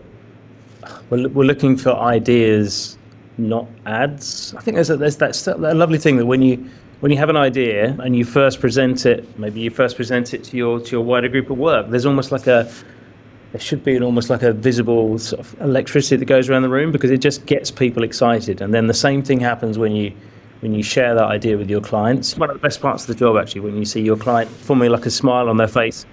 we're, 1.10 1.28
we're 1.28 1.44
looking 1.44 1.76
for 1.76 1.94
ideas, 1.94 2.98
not 3.38 3.66
ads. 3.86 4.54
I 4.54 4.60
think 4.60 4.74
there's 4.74 4.90
a, 4.90 4.96
there's 4.96 5.16
that, 5.16 5.32
that 5.60 5.76
lovely 5.76 5.98
thing 5.98 6.16
that 6.16 6.26
when 6.26 6.42
you 6.42 6.68
when 7.00 7.10
you 7.10 7.18
have 7.18 7.28
an 7.28 7.36
idea 7.36 7.96
and 8.00 8.16
you 8.16 8.24
first 8.24 8.60
present 8.60 9.04
it, 9.04 9.38
maybe 9.38 9.60
you 9.60 9.70
first 9.70 9.96
present 9.96 10.32
it 10.32 10.44
to 10.44 10.56
your 10.56 10.80
to 10.80 10.90
your 10.90 11.02
wider 11.02 11.28
group 11.28 11.50
of 11.50 11.58
work. 11.58 11.88
There's 11.90 12.06
almost 12.06 12.32
like 12.32 12.46
a 12.46 12.70
there 13.52 13.60
should 13.60 13.84
be 13.84 13.96
an 13.96 14.02
almost 14.02 14.30
like 14.30 14.42
a 14.42 14.52
visible 14.52 15.18
sort 15.18 15.40
of 15.40 15.60
electricity 15.60 16.16
that 16.16 16.24
goes 16.24 16.48
around 16.48 16.62
the 16.62 16.68
room 16.68 16.90
because 16.90 17.10
it 17.10 17.18
just 17.18 17.46
gets 17.46 17.70
people 17.70 18.02
excited. 18.02 18.60
And 18.60 18.74
then 18.74 18.88
the 18.88 18.94
same 18.94 19.22
thing 19.22 19.38
happens 19.38 19.78
when 19.78 19.92
you 19.92 20.12
when 20.64 20.74
you 20.74 20.82
share 20.82 21.14
that 21.14 21.26
idea 21.26 21.58
with 21.58 21.68
your 21.68 21.82
clients. 21.82 22.38
One 22.38 22.48
of 22.48 22.56
the 22.56 22.60
best 22.60 22.80
parts 22.80 23.02
of 23.02 23.08
the 23.08 23.14
job, 23.14 23.36
actually, 23.36 23.60
when 23.60 23.76
you 23.76 23.84
see 23.84 24.00
your 24.00 24.16
client 24.16 24.50
forming 24.50 24.90
like 24.90 25.04
a 25.04 25.10
smile 25.10 25.50
on 25.50 25.58
their 25.58 25.68
face, 25.68 26.06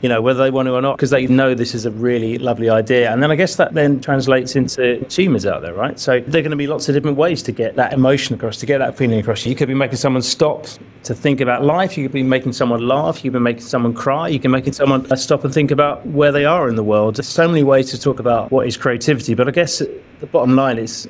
you 0.00 0.08
know, 0.08 0.22
whether 0.22 0.44
they 0.44 0.50
want 0.50 0.66
to 0.66 0.74
or 0.74 0.80
not, 0.80 0.96
because 0.96 1.10
they 1.10 1.26
know 1.26 1.54
this 1.54 1.74
is 1.74 1.86
a 1.86 1.90
really 1.90 2.38
lovely 2.38 2.70
idea. 2.70 3.12
And 3.12 3.20
then 3.20 3.32
I 3.32 3.34
guess 3.34 3.56
that 3.56 3.74
then 3.74 4.00
translates 4.00 4.54
into 4.54 4.98
consumers 5.00 5.44
out 5.44 5.62
there, 5.62 5.74
right? 5.74 5.98
So 5.98 6.20
there 6.20 6.38
are 6.38 6.42
going 6.42 6.50
to 6.50 6.56
be 6.56 6.68
lots 6.68 6.88
of 6.88 6.94
different 6.94 7.16
ways 7.16 7.42
to 7.42 7.50
get 7.52 7.74
that 7.74 7.92
emotion 7.92 8.36
across, 8.36 8.58
to 8.58 8.66
get 8.66 8.78
that 8.78 8.96
feeling 8.96 9.18
across. 9.18 9.44
You 9.44 9.56
could 9.56 9.66
be 9.66 9.74
making 9.74 9.96
someone 9.96 10.22
stop 10.22 10.66
to 11.02 11.12
think 11.12 11.40
about 11.40 11.64
life. 11.64 11.98
You 11.98 12.04
could 12.04 12.12
be 12.12 12.22
making 12.22 12.52
someone 12.52 12.86
laugh. 12.86 13.24
You 13.24 13.32
could 13.32 13.38
be 13.38 13.42
making 13.42 13.62
someone 13.62 13.92
cry. 13.92 14.28
You 14.28 14.38
can 14.38 14.52
make 14.52 14.72
someone 14.72 15.10
uh, 15.10 15.16
stop 15.16 15.42
and 15.42 15.52
think 15.52 15.72
about 15.72 16.06
where 16.06 16.30
they 16.30 16.44
are 16.44 16.68
in 16.68 16.76
the 16.76 16.84
world. 16.84 17.16
There's 17.16 17.26
so 17.26 17.48
many 17.48 17.64
ways 17.64 17.90
to 17.90 17.98
talk 17.98 18.20
about 18.20 18.52
what 18.52 18.68
is 18.68 18.76
creativity. 18.76 19.34
But 19.34 19.48
I 19.48 19.50
guess 19.50 19.78
the 20.20 20.26
bottom 20.26 20.54
line 20.54 20.78
is 20.78 21.08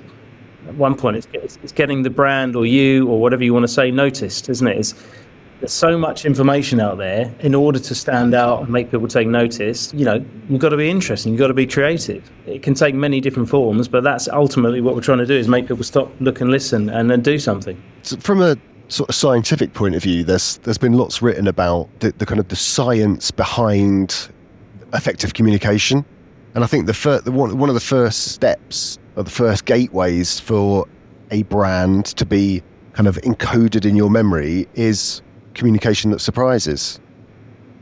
at 0.68 0.74
one 0.74 0.94
point 0.94 1.16
it's, 1.16 1.58
it's 1.62 1.72
getting 1.72 2.02
the 2.02 2.10
brand 2.10 2.56
or 2.56 2.66
you 2.66 3.08
or 3.08 3.20
whatever 3.20 3.44
you 3.44 3.52
want 3.52 3.64
to 3.64 3.72
say 3.72 3.90
noticed, 3.90 4.48
isn't 4.48 4.66
it? 4.66 4.78
It's, 4.78 4.94
there's 5.60 5.72
so 5.72 5.96
much 5.96 6.26
information 6.26 6.80
out 6.80 6.98
there. 6.98 7.34
In 7.40 7.54
order 7.54 7.78
to 7.78 7.94
stand 7.94 8.34
out 8.34 8.60
and 8.60 8.68
make 8.68 8.90
people 8.90 9.08
take 9.08 9.26
notice, 9.26 9.92
you 9.94 10.04
know, 10.04 10.24
you've 10.50 10.60
got 10.60 10.68
to 10.68 10.76
be 10.76 10.90
interesting. 10.90 11.32
You've 11.32 11.40
got 11.40 11.48
to 11.48 11.54
be 11.54 11.66
creative. 11.66 12.30
It 12.46 12.62
can 12.62 12.74
take 12.74 12.94
many 12.94 13.20
different 13.20 13.48
forms, 13.48 13.88
but 13.88 14.04
that's 14.04 14.28
ultimately 14.28 14.82
what 14.82 14.94
we're 14.94 15.00
trying 15.00 15.18
to 15.18 15.26
do: 15.26 15.34
is 15.34 15.48
make 15.48 15.66
people 15.66 15.84
stop, 15.84 16.10
look, 16.20 16.40
and 16.42 16.50
listen, 16.50 16.90
and 16.90 17.10
then 17.10 17.22
do 17.22 17.38
something. 17.38 17.82
So 18.02 18.18
from 18.18 18.42
a 18.42 18.56
sort 18.88 19.08
of 19.08 19.14
scientific 19.14 19.72
point 19.72 19.94
of 19.94 20.02
view, 20.02 20.24
there's 20.24 20.58
there's 20.58 20.78
been 20.78 20.92
lots 20.92 21.22
written 21.22 21.48
about 21.48 21.88
the, 22.00 22.12
the 22.18 22.26
kind 22.26 22.38
of 22.38 22.48
the 22.48 22.56
science 22.56 23.30
behind 23.30 24.28
effective 24.92 25.32
communication, 25.32 26.04
and 26.54 26.64
I 26.64 26.66
think 26.66 26.86
the, 26.86 26.94
fir- 26.94 27.20
the 27.20 27.32
one 27.32 27.56
one 27.56 27.70
of 27.70 27.74
the 27.74 27.80
first 27.80 28.32
steps 28.32 28.98
or 29.16 29.24
the 29.24 29.30
first 29.30 29.64
gateways 29.64 30.38
for 30.38 30.86
a 31.30 31.42
brand 31.44 32.06
to 32.06 32.24
be 32.24 32.62
kind 32.92 33.08
of 33.08 33.16
encoded 33.16 33.84
in 33.84 33.96
your 33.96 34.10
memory 34.10 34.68
is 34.74 35.22
communication 35.54 36.10
that 36.10 36.20
surprises, 36.20 37.00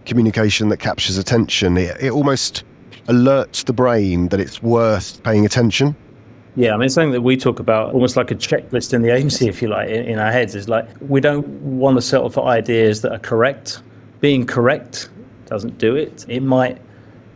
communication 0.06 0.68
that 0.68 0.78
captures 0.78 1.18
attention. 1.18 1.76
It, 1.76 1.96
it 2.00 2.10
almost 2.10 2.64
alerts 3.08 3.64
the 3.64 3.72
brain 3.72 4.28
that 4.28 4.40
it's 4.40 4.62
worth 4.62 5.22
paying 5.24 5.44
attention. 5.44 5.94
Yeah, 6.56 6.74
I 6.74 6.76
mean, 6.76 6.88
something 6.88 7.10
that 7.10 7.22
we 7.22 7.36
talk 7.36 7.58
about 7.58 7.92
almost 7.92 8.16
like 8.16 8.30
a 8.30 8.36
checklist 8.36 8.94
in 8.94 9.02
the 9.02 9.10
agency, 9.10 9.48
if 9.48 9.60
you 9.60 9.68
like, 9.68 9.88
in, 9.88 10.04
in 10.04 10.18
our 10.20 10.30
heads. 10.30 10.54
Is 10.54 10.68
like 10.68 10.88
we 11.00 11.20
don't 11.20 11.46
want 11.62 11.96
to 11.96 12.02
settle 12.02 12.30
for 12.30 12.46
ideas 12.46 13.02
that 13.02 13.12
are 13.12 13.18
correct. 13.18 13.82
Being 14.20 14.46
correct 14.46 15.10
doesn't 15.46 15.78
do 15.78 15.96
it. 15.96 16.24
It 16.28 16.40
might 16.40 16.80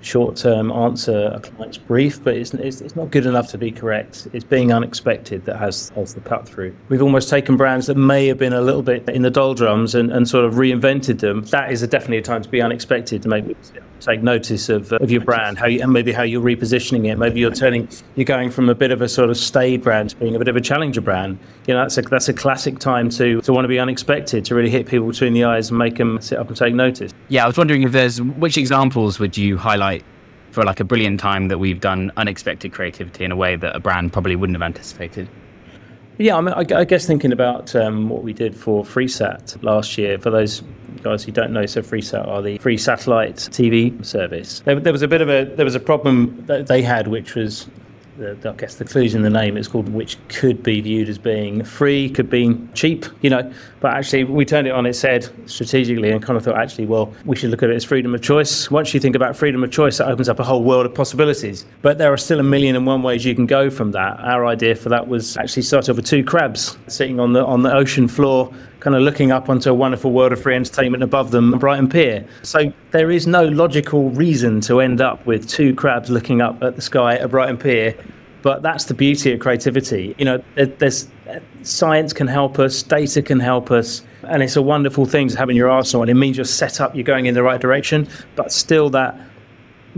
short 0.00 0.36
term 0.36 0.70
answer 0.70 1.30
a 1.34 1.40
client's 1.40 1.78
brief, 1.78 2.22
but 2.22 2.36
it's, 2.36 2.54
it's, 2.54 2.80
it's, 2.80 2.96
not 2.96 3.10
good 3.10 3.26
enough 3.26 3.48
to 3.48 3.58
be 3.58 3.70
correct. 3.70 4.28
It's 4.32 4.44
being 4.44 4.72
unexpected 4.72 5.44
that 5.46 5.56
has, 5.56 5.90
has 5.90 6.14
the 6.14 6.20
cut 6.20 6.48
through. 6.48 6.74
We've 6.88 7.02
almost 7.02 7.28
taken 7.28 7.56
brands 7.56 7.86
that 7.86 7.96
may 7.96 8.26
have 8.26 8.38
been 8.38 8.52
a 8.52 8.60
little 8.60 8.82
bit 8.82 9.08
in 9.08 9.22
the 9.22 9.30
doldrums 9.30 9.94
and, 9.94 10.10
and 10.10 10.28
sort 10.28 10.44
of 10.44 10.54
reinvented 10.54 11.20
them. 11.20 11.42
That 11.44 11.72
is 11.72 11.82
a 11.82 11.86
definitely 11.86 12.18
a 12.18 12.22
time 12.22 12.42
to 12.42 12.48
be 12.48 12.60
unexpected 12.60 13.22
to 13.22 13.28
make 13.28 13.56
take 14.00 14.22
notice 14.22 14.68
of, 14.68 14.92
of 14.92 15.10
your 15.10 15.20
brand, 15.20 15.58
how 15.58 15.66
you, 15.66 15.82
and 15.82 15.92
maybe 15.92 16.12
how 16.12 16.22
you're 16.22 16.42
repositioning 16.42 17.06
it. 17.10 17.16
Maybe 17.16 17.40
you're 17.40 17.52
turning, 17.52 17.88
you're 18.14 18.24
going 18.24 18.50
from 18.50 18.68
a 18.68 18.74
bit 18.74 18.90
of 18.90 19.02
a 19.02 19.08
sort 19.08 19.30
of 19.30 19.36
staid 19.36 19.82
brand 19.82 20.10
to 20.10 20.16
being 20.16 20.34
a 20.34 20.38
bit 20.38 20.48
of 20.48 20.56
a 20.56 20.60
challenger 20.60 21.00
brand. 21.00 21.38
You 21.66 21.74
know, 21.74 21.80
that's 21.82 21.98
a, 21.98 22.02
that's 22.02 22.28
a 22.28 22.32
classic 22.32 22.78
time 22.78 23.10
to, 23.10 23.40
to 23.42 23.52
want 23.52 23.64
to 23.64 23.68
be 23.68 23.78
unexpected, 23.78 24.44
to 24.46 24.54
really 24.54 24.70
hit 24.70 24.86
people 24.86 25.06
between 25.06 25.32
the 25.32 25.44
eyes 25.44 25.70
and 25.70 25.78
make 25.78 25.96
them 25.96 26.20
sit 26.20 26.38
up 26.38 26.48
and 26.48 26.56
take 26.56 26.74
notice. 26.74 27.12
Yeah, 27.28 27.44
I 27.44 27.46
was 27.46 27.58
wondering 27.58 27.82
if 27.82 27.92
there's, 27.92 28.20
which 28.22 28.56
examples 28.56 29.18
would 29.18 29.36
you 29.36 29.56
highlight 29.56 29.97
for 30.50 30.64
like 30.64 30.80
a 30.80 30.84
brilliant 30.84 31.20
time 31.20 31.48
that 31.48 31.58
we've 31.58 31.80
done 31.80 32.10
unexpected 32.16 32.72
creativity 32.72 33.24
in 33.24 33.32
a 33.32 33.36
way 33.36 33.56
that 33.56 33.74
a 33.76 33.80
brand 33.80 34.12
probably 34.12 34.36
wouldn't 34.36 34.56
have 34.56 34.62
anticipated? 34.62 35.28
Yeah, 36.18 36.36
I, 36.36 36.40
mean, 36.40 36.54
I, 36.54 36.80
I 36.80 36.84
guess 36.84 37.06
thinking 37.06 37.30
about 37.30 37.76
um, 37.76 38.08
what 38.08 38.24
we 38.24 38.32
did 38.32 38.56
for 38.56 38.82
FreeSat 38.82 39.62
last 39.62 39.96
year, 39.96 40.18
for 40.18 40.30
those 40.30 40.62
guys 41.02 41.22
who 41.22 41.30
don't 41.30 41.52
know, 41.52 41.64
so 41.64 41.80
FreeSat 41.80 42.26
are 42.26 42.42
the 42.42 42.58
free 42.58 42.76
satellite 42.76 43.36
TV 43.36 44.04
service. 44.04 44.60
There, 44.60 44.80
there 44.80 44.92
was 44.92 45.02
a 45.02 45.08
bit 45.08 45.20
of 45.20 45.28
a 45.28 45.44
there 45.44 45.64
was 45.64 45.76
a 45.76 45.80
problem 45.80 46.44
that 46.46 46.66
they 46.66 46.82
had, 46.82 47.06
which 47.06 47.36
was 47.36 47.68
the, 48.18 48.50
I 48.50 48.52
guess 48.54 48.74
the 48.74 48.84
clues 48.84 49.14
in 49.14 49.22
the 49.22 49.30
name. 49.30 49.56
It's 49.56 49.68
called, 49.68 49.88
which 49.88 50.16
could 50.28 50.62
be 50.62 50.80
viewed 50.80 51.08
as 51.08 51.18
being 51.18 51.64
free, 51.64 52.10
could 52.10 52.28
be 52.28 52.58
cheap, 52.74 53.06
you 53.22 53.30
know. 53.30 53.52
But 53.80 53.94
actually, 53.94 54.24
we 54.24 54.44
turned 54.44 54.66
it 54.66 54.72
on 54.72 54.86
its 54.86 55.00
head 55.00 55.28
strategically 55.46 56.10
and 56.10 56.22
kind 56.22 56.36
of 56.36 56.44
thought, 56.44 56.56
actually, 56.56 56.86
well, 56.86 57.12
we 57.24 57.36
should 57.36 57.50
look 57.50 57.62
at 57.62 57.70
it 57.70 57.76
as 57.76 57.84
freedom 57.84 58.14
of 58.14 58.20
choice. 58.20 58.70
Once 58.70 58.92
you 58.92 59.00
think 59.00 59.14
about 59.14 59.36
freedom 59.36 59.62
of 59.62 59.70
choice, 59.70 59.98
that 59.98 60.08
opens 60.08 60.28
up 60.28 60.40
a 60.40 60.44
whole 60.44 60.64
world 60.64 60.86
of 60.86 60.94
possibilities. 60.94 61.64
But 61.82 61.98
there 61.98 62.12
are 62.12 62.16
still 62.16 62.40
a 62.40 62.44
million 62.44 62.76
and 62.76 62.86
one 62.86 63.02
ways 63.02 63.24
you 63.24 63.34
can 63.34 63.46
go 63.46 63.70
from 63.70 63.92
that. 63.92 64.18
Our 64.20 64.46
idea 64.46 64.74
for 64.74 64.88
that 64.88 65.06
was 65.06 65.36
actually 65.36 65.62
start 65.62 65.88
off 65.88 65.96
with 65.96 66.06
two 66.06 66.24
crabs 66.24 66.76
sitting 66.88 67.20
on 67.20 67.32
the 67.32 67.44
on 67.44 67.62
the 67.62 67.72
ocean 67.72 68.08
floor 68.08 68.52
kind 68.80 68.94
of 68.94 69.02
looking 69.02 69.32
up 69.32 69.48
onto 69.48 69.70
a 69.70 69.74
wonderful 69.74 70.12
world 70.12 70.32
of 70.32 70.40
free 70.40 70.54
entertainment 70.54 71.02
above 71.02 71.30
them, 71.30 71.52
Brighton 71.58 71.88
Pier. 71.88 72.26
So 72.42 72.72
there 72.92 73.10
is 73.10 73.26
no 73.26 73.44
logical 73.44 74.10
reason 74.10 74.60
to 74.62 74.80
end 74.80 75.00
up 75.00 75.24
with 75.26 75.48
two 75.48 75.74
crabs 75.74 76.10
looking 76.10 76.40
up 76.40 76.62
at 76.62 76.76
the 76.76 76.82
sky 76.82 77.16
at 77.16 77.30
Brighton 77.30 77.58
Pier. 77.58 77.96
But 78.42 78.62
that's 78.62 78.84
the 78.84 78.94
beauty 78.94 79.32
of 79.32 79.40
creativity. 79.40 80.14
You 80.16 80.24
know, 80.24 80.44
there's 80.54 81.08
science 81.62 82.12
can 82.12 82.28
help 82.28 82.58
us, 82.60 82.82
data 82.82 83.20
can 83.20 83.40
help 83.40 83.70
us, 83.72 84.02
and 84.22 84.42
it's 84.42 84.54
a 84.54 84.62
wonderful 84.62 85.06
thing 85.06 85.28
to 85.28 85.36
have 85.36 85.50
in 85.50 85.56
your 85.56 85.68
arsenal. 85.68 86.02
And 86.02 86.10
it 86.10 86.14
means 86.14 86.36
you're 86.36 86.44
set 86.44 86.80
up, 86.80 86.94
you're 86.94 87.02
going 87.04 87.26
in 87.26 87.34
the 87.34 87.42
right 87.42 87.60
direction, 87.60 88.08
but 88.36 88.52
still 88.52 88.90
that 88.90 89.18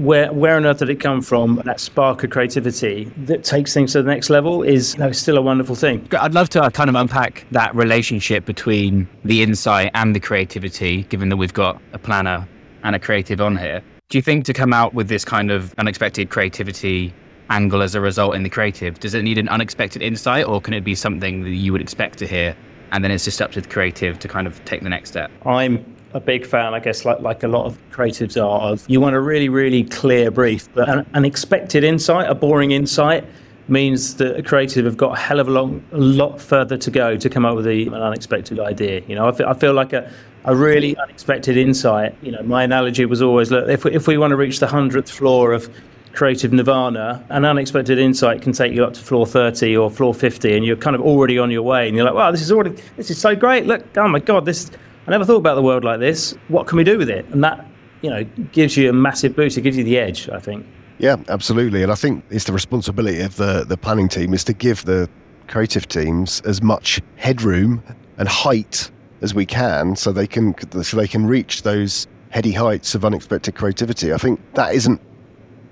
where 0.00 0.32
where 0.32 0.56
on 0.56 0.66
earth 0.66 0.78
did 0.78 0.90
it 0.90 1.00
come 1.00 1.20
from? 1.20 1.60
That 1.64 1.80
spark 1.80 2.24
of 2.24 2.30
creativity 2.30 3.04
that 3.24 3.44
takes 3.44 3.74
things 3.74 3.92
to 3.92 4.02
the 4.02 4.10
next 4.10 4.30
level 4.30 4.62
is 4.62 4.94
you 4.94 5.00
know, 5.00 5.12
still 5.12 5.36
a 5.36 5.42
wonderful 5.42 5.74
thing. 5.74 6.08
I'd 6.12 6.34
love 6.34 6.48
to 6.50 6.62
uh, 6.62 6.70
kind 6.70 6.88
of 6.88 6.96
unpack 6.96 7.46
that 7.50 7.74
relationship 7.74 8.44
between 8.44 9.08
the 9.24 9.42
insight 9.42 9.90
and 9.94 10.14
the 10.14 10.20
creativity, 10.20 11.02
given 11.04 11.28
that 11.28 11.36
we've 11.36 11.54
got 11.54 11.80
a 11.92 11.98
planner 11.98 12.48
and 12.82 12.96
a 12.96 12.98
creative 12.98 13.40
on 13.40 13.56
here. 13.56 13.82
Do 14.08 14.18
you 14.18 14.22
think 14.22 14.44
to 14.46 14.52
come 14.52 14.72
out 14.72 14.94
with 14.94 15.08
this 15.08 15.24
kind 15.24 15.50
of 15.50 15.74
unexpected 15.78 16.30
creativity 16.30 17.14
angle 17.50 17.82
as 17.82 17.94
a 17.94 18.00
result 18.00 18.34
in 18.34 18.42
the 18.42 18.48
creative, 18.48 18.98
does 19.00 19.14
it 19.14 19.22
need 19.22 19.36
an 19.36 19.48
unexpected 19.48 20.02
insight 20.02 20.46
or 20.46 20.60
can 20.60 20.72
it 20.72 20.82
be 20.82 20.94
something 20.94 21.42
that 21.42 21.50
you 21.50 21.72
would 21.72 21.80
expect 21.80 22.18
to 22.18 22.26
hear 22.26 22.56
and 22.92 23.04
then 23.04 23.10
it's 23.10 23.24
just 23.24 23.42
up 23.42 23.52
to 23.52 23.60
the 23.60 23.68
creative 23.68 24.18
to 24.20 24.28
kind 24.28 24.46
of 24.46 24.64
take 24.64 24.82
the 24.82 24.88
next 24.88 25.10
step? 25.10 25.30
I'm 25.44 25.84
a 26.12 26.20
big 26.20 26.46
fan, 26.46 26.74
I 26.74 26.80
guess, 26.80 27.04
like 27.04 27.20
like 27.20 27.42
a 27.42 27.48
lot 27.48 27.66
of 27.66 27.78
creatives 27.90 28.36
are, 28.36 28.72
of 28.72 28.84
you 28.88 29.00
want 29.00 29.14
a 29.14 29.20
really, 29.20 29.48
really 29.48 29.84
clear 29.84 30.30
brief, 30.30 30.68
but 30.74 30.88
an, 30.88 31.06
an 31.14 31.24
expected 31.24 31.84
insight, 31.84 32.28
a 32.28 32.34
boring 32.34 32.72
insight, 32.72 33.24
means 33.68 34.16
that 34.16 34.36
a 34.36 34.42
creative 34.42 34.84
have 34.84 34.96
got 34.96 35.16
a 35.16 35.20
hell 35.20 35.38
of 35.38 35.48
a 35.48 35.50
long, 35.50 35.82
a 35.92 35.98
lot 35.98 36.40
further 36.40 36.76
to 36.76 36.90
go 36.90 37.16
to 37.16 37.30
come 37.30 37.44
up 37.44 37.54
with 37.54 37.66
a, 37.66 37.86
an 37.86 37.94
unexpected 37.94 38.58
idea. 38.58 39.02
You 39.06 39.14
know, 39.14 39.28
I 39.28 39.32
feel, 39.32 39.46
I 39.46 39.54
feel 39.54 39.72
like 39.72 39.92
a, 39.92 40.10
a 40.44 40.54
really 40.54 40.96
unexpected 40.96 41.56
insight. 41.56 42.14
You 42.22 42.32
know, 42.32 42.42
my 42.42 42.64
analogy 42.64 43.04
was 43.04 43.22
always, 43.22 43.50
look, 43.50 43.68
if 43.68 43.84
we, 43.84 43.92
if 43.92 44.06
we 44.08 44.18
want 44.18 44.32
to 44.32 44.36
reach 44.36 44.58
the 44.58 44.66
hundredth 44.66 45.10
floor 45.10 45.52
of 45.52 45.70
creative 46.12 46.52
nirvana, 46.52 47.24
an 47.28 47.44
unexpected 47.44 47.98
insight 47.98 48.42
can 48.42 48.52
take 48.52 48.72
you 48.72 48.84
up 48.84 48.92
to 48.94 49.00
floor 49.00 49.24
30 49.24 49.76
or 49.76 49.88
floor 49.88 50.12
50, 50.12 50.56
and 50.56 50.66
you're 50.66 50.76
kind 50.76 50.96
of 50.96 51.02
already 51.02 51.38
on 51.38 51.52
your 51.52 51.62
way, 51.62 51.86
and 51.86 51.96
you're 51.96 52.04
like, 52.04 52.14
wow, 52.14 52.32
this 52.32 52.42
is 52.42 52.50
already, 52.50 52.82
this 52.96 53.10
is 53.10 53.18
so 53.18 53.36
great. 53.36 53.66
Look, 53.66 53.96
oh 53.96 54.08
my 54.08 54.18
god, 54.18 54.44
this 54.44 54.70
I 55.10 55.14
never 55.14 55.24
thought 55.24 55.38
about 55.38 55.56
the 55.56 55.62
world 55.62 55.82
like 55.82 55.98
this. 55.98 56.36
What 56.46 56.68
can 56.68 56.78
we 56.78 56.84
do 56.84 56.96
with 56.96 57.10
it? 57.10 57.26
And 57.30 57.42
that, 57.42 57.66
you 58.00 58.10
know, 58.10 58.22
gives 58.52 58.76
you 58.76 58.88
a 58.88 58.92
massive 58.92 59.34
boost. 59.34 59.58
It 59.58 59.62
gives 59.62 59.76
you 59.76 59.82
the 59.82 59.98
edge, 59.98 60.28
I 60.28 60.38
think. 60.38 60.64
Yeah, 60.98 61.16
absolutely. 61.28 61.82
And 61.82 61.90
I 61.90 61.96
think 61.96 62.24
it's 62.30 62.44
the 62.44 62.52
responsibility 62.52 63.20
of 63.20 63.34
the, 63.34 63.64
the 63.64 63.76
planning 63.76 64.08
team 64.08 64.32
is 64.32 64.44
to 64.44 64.52
give 64.52 64.84
the 64.84 65.10
creative 65.48 65.88
teams 65.88 66.40
as 66.42 66.62
much 66.62 67.00
headroom 67.16 67.82
and 68.18 68.28
height 68.28 68.88
as 69.20 69.34
we 69.34 69.44
can 69.44 69.96
so 69.96 70.12
they 70.12 70.28
can 70.28 70.54
so 70.84 70.96
they 70.96 71.08
can 71.08 71.26
reach 71.26 71.62
those 71.62 72.06
heady 72.28 72.52
heights 72.52 72.94
of 72.94 73.04
unexpected 73.04 73.56
creativity. 73.56 74.12
I 74.12 74.16
think 74.16 74.40
that 74.54 74.76
isn't 74.76 75.00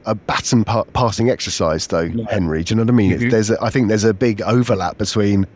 a 0.05 0.17
baton 0.17 0.65
pa- 0.65 0.83
passing 0.95 1.31
exercise 1.31 1.87
though, 1.87 2.11
Henry. 2.29 2.65
Do 2.65 2.73
you 2.73 2.77
know 2.77 2.83
what 2.83 2.91
I 2.91 2.97
mean? 2.97 3.13
Mm-hmm. 3.13 3.29
There's 3.29 3.51
a, 3.51 3.63
I 3.63 3.71
think 3.71 3.87
there's 3.87 4.03
a 4.03 4.13
big 4.13 4.43
overlap 4.43 4.99
between 4.99 5.47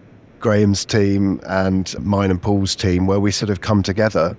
Graham's 0.42 0.84
team 0.84 1.40
and 1.46 1.94
mine 2.04 2.30
and 2.30 2.42
Paul's 2.42 2.75
team 2.75 3.06
where 3.06 3.20
we 3.20 3.30
sort 3.30 3.49
of 3.49 3.62
come 3.62 3.82
together. 3.82 4.37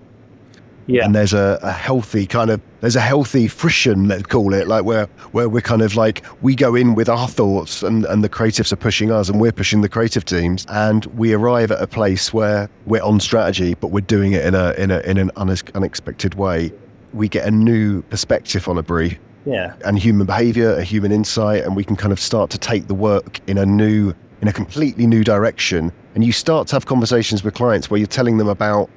Yeah. 0.86 1.06
And 1.06 1.16
there's 1.16 1.34
a, 1.34 1.58
a 1.64 1.72
healthy 1.72 2.28
kind 2.28 2.52
of 2.52 2.62
there's 2.82 2.98
a 2.98 3.02
healthy 3.02 3.48
friction, 3.48 4.10
let's 4.10 4.24
call 4.24 4.54
it, 4.54 4.68
like 4.68 4.84
where 4.84 5.06
where 5.32 5.48
we're 5.48 5.62
kind 5.62 5.82
of 5.82 5.96
like 5.96 6.26
we 6.42 6.56
go 6.56 6.76
in 6.76 6.94
with 6.94 7.08
our 7.08 7.30
thoughts 7.30 7.84
and, 7.84 8.04
and 8.06 8.22
the 8.22 8.28
creatives 8.28 8.74
are 8.74 8.78
pushing 8.78 9.10
us 9.10 9.30
and 9.30 9.40
we're 9.40 9.54
pushing 9.54 9.80
the 9.80 9.88
creative 9.88 10.26
teams 10.26 10.66
and 10.68 11.06
we 11.18 11.34
arrive 11.34 11.72
at 11.72 11.82
a 11.82 11.88
place 11.88 12.34
where 12.34 12.70
we're 12.86 13.02
on 13.02 13.22
strategy 13.22 13.76
but 13.76 13.88
we're 13.88 14.02
doing 14.02 14.34
it 14.34 14.46
in 14.46 14.56
a 14.56 14.74
in 14.74 14.92
a 14.92 15.00
in 15.00 15.18
an 15.18 15.32
unexpected 15.38 16.36
way. 16.36 16.72
We 17.14 17.30
get 17.30 17.48
a 17.48 17.52
new 17.52 18.02
perspective 18.02 18.68
on 18.68 18.78
a 18.78 18.84
brief 18.84 19.18
yeah. 19.46 19.74
and 19.86 19.98
human 19.98 20.26
behavior, 20.26 20.74
a 20.74 20.84
human 20.84 21.12
insight, 21.12 21.64
and 21.64 21.76
we 21.76 21.84
can 21.84 21.96
kind 21.96 22.12
of 22.12 22.20
start 22.20 22.50
to 22.52 22.58
take 22.58 22.88
the 22.88 22.94
work 22.94 23.40
in 23.48 23.58
a 23.58 23.66
new 23.66 24.14
in 24.44 24.50
a 24.50 24.54
completely 24.54 25.08
new 25.08 25.24
direction. 25.24 25.90
And 26.16 26.24
you 26.26 26.34
start 26.34 26.68
to 26.68 26.76
have 26.76 26.86
conversations 26.86 27.46
with 27.46 27.54
clients 27.54 27.90
where 27.90 27.98
you're 27.98 28.08
telling 28.08 28.38
them 28.38 28.50
about 28.50 28.90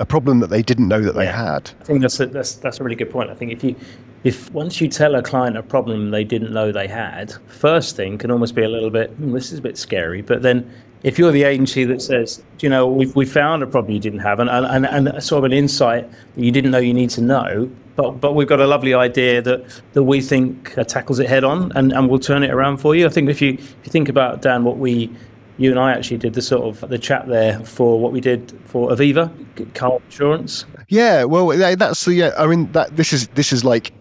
a 0.00 0.04
problem 0.04 0.40
that 0.40 0.50
they 0.50 0.62
didn't 0.62 0.88
know 0.88 1.00
that 1.00 1.14
they 1.14 1.26
had. 1.26 1.70
I 1.80 1.84
think 1.84 2.00
that's 2.00 2.18
a, 2.18 2.26
that's 2.26 2.56
that's 2.56 2.80
a 2.80 2.82
really 2.82 2.96
good 2.96 3.08
point. 3.08 3.30
I 3.30 3.34
think 3.34 3.52
if 3.52 3.62
you 3.62 3.76
if 4.24 4.50
once 4.50 4.80
you 4.80 4.88
tell 4.88 5.14
a 5.14 5.22
client 5.22 5.56
a 5.56 5.62
problem 5.62 6.10
they 6.10 6.24
didn't 6.24 6.52
know 6.52 6.72
they 6.72 6.88
had, 6.88 7.32
first 7.46 7.94
thing 7.94 8.18
can 8.18 8.32
almost 8.32 8.56
be 8.56 8.64
a 8.64 8.68
little 8.68 8.90
bit 8.90 9.10
hmm, 9.10 9.32
this 9.32 9.52
is 9.52 9.60
a 9.60 9.62
bit 9.62 9.78
scary. 9.78 10.22
But 10.22 10.42
then 10.42 10.68
if 11.04 11.20
you're 11.20 11.30
the 11.30 11.44
agency 11.44 11.84
that 11.84 12.02
says, 12.02 12.42
you 12.58 12.68
know, 12.68 12.88
we've 12.88 13.14
we 13.14 13.24
found 13.26 13.62
a 13.62 13.68
problem 13.68 13.94
you 13.94 14.00
didn't 14.00 14.18
have 14.18 14.40
and, 14.40 14.50
and, 14.50 14.86
and 14.86 15.22
sort 15.22 15.38
of 15.38 15.44
an 15.44 15.52
insight 15.52 16.10
that 16.34 16.44
you 16.44 16.50
didn't 16.50 16.72
know 16.72 16.78
you 16.78 16.94
need 16.94 17.10
to 17.10 17.20
know, 17.20 17.70
but 17.96 18.12
but 18.20 18.34
we've 18.34 18.48
got 18.48 18.60
a 18.60 18.66
lovely 18.66 18.94
idea 18.94 19.42
that 19.42 19.82
that 19.92 20.04
we 20.04 20.20
think 20.20 20.76
uh, 20.78 20.84
tackles 20.84 21.18
it 21.18 21.28
head 21.28 21.44
on 21.44 21.72
and, 21.72 21.92
and 21.92 22.08
we'll 22.08 22.18
turn 22.18 22.42
it 22.42 22.50
around 22.50 22.78
for 22.78 22.94
you. 22.94 23.06
I 23.06 23.08
think 23.08 23.28
if 23.28 23.42
you 23.42 23.54
if 23.54 23.80
you 23.84 23.90
think 23.90 24.08
about 24.08 24.42
Dan, 24.42 24.64
what 24.64 24.78
we 24.78 25.10
you 25.58 25.70
and 25.70 25.78
I 25.78 25.92
actually 25.92 26.16
did 26.16 26.32
the 26.34 26.42
sort 26.42 26.64
of 26.64 26.88
the 26.88 26.98
chat 26.98 27.28
there 27.28 27.60
for 27.60 28.00
what 28.00 28.12
we 28.12 28.20
did 28.20 28.58
for 28.64 28.90
Aviva 28.90 29.30
car 29.74 30.00
insurance. 30.06 30.64
Yeah, 30.88 31.24
well, 31.24 31.48
that's 31.76 32.04
the 32.06 32.14
yeah. 32.14 32.32
I 32.38 32.46
mean, 32.46 32.72
that 32.72 32.96
this 32.96 33.12
is 33.12 33.28
this 33.28 33.52
is 33.52 33.64
like 33.64 33.92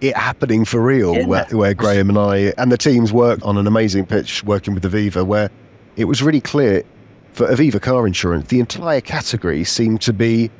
it 0.00 0.16
happening 0.16 0.64
for 0.64 0.80
real, 0.80 1.14
yeah. 1.14 1.26
where, 1.26 1.46
where 1.50 1.74
Graham 1.74 2.10
and 2.10 2.18
I 2.18 2.52
and 2.58 2.70
the 2.70 2.78
teams 2.78 3.12
worked 3.12 3.42
on 3.42 3.56
an 3.56 3.66
amazing 3.66 4.06
pitch 4.06 4.44
working 4.44 4.74
with 4.74 4.84
Aviva, 4.84 5.26
where 5.26 5.50
it 5.96 6.04
was 6.04 6.22
really 6.22 6.40
clear 6.40 6.84
for 7.32 7.46
Aviva 7.48 7.80
car 7.80 8.06
insurance, 8.06 8.48
the 8.48 8.60
entire 8.60 9.00
category 9.00 9.64
seemed 9.64 10.00
to 10.02 10.12
be 10.12 10.50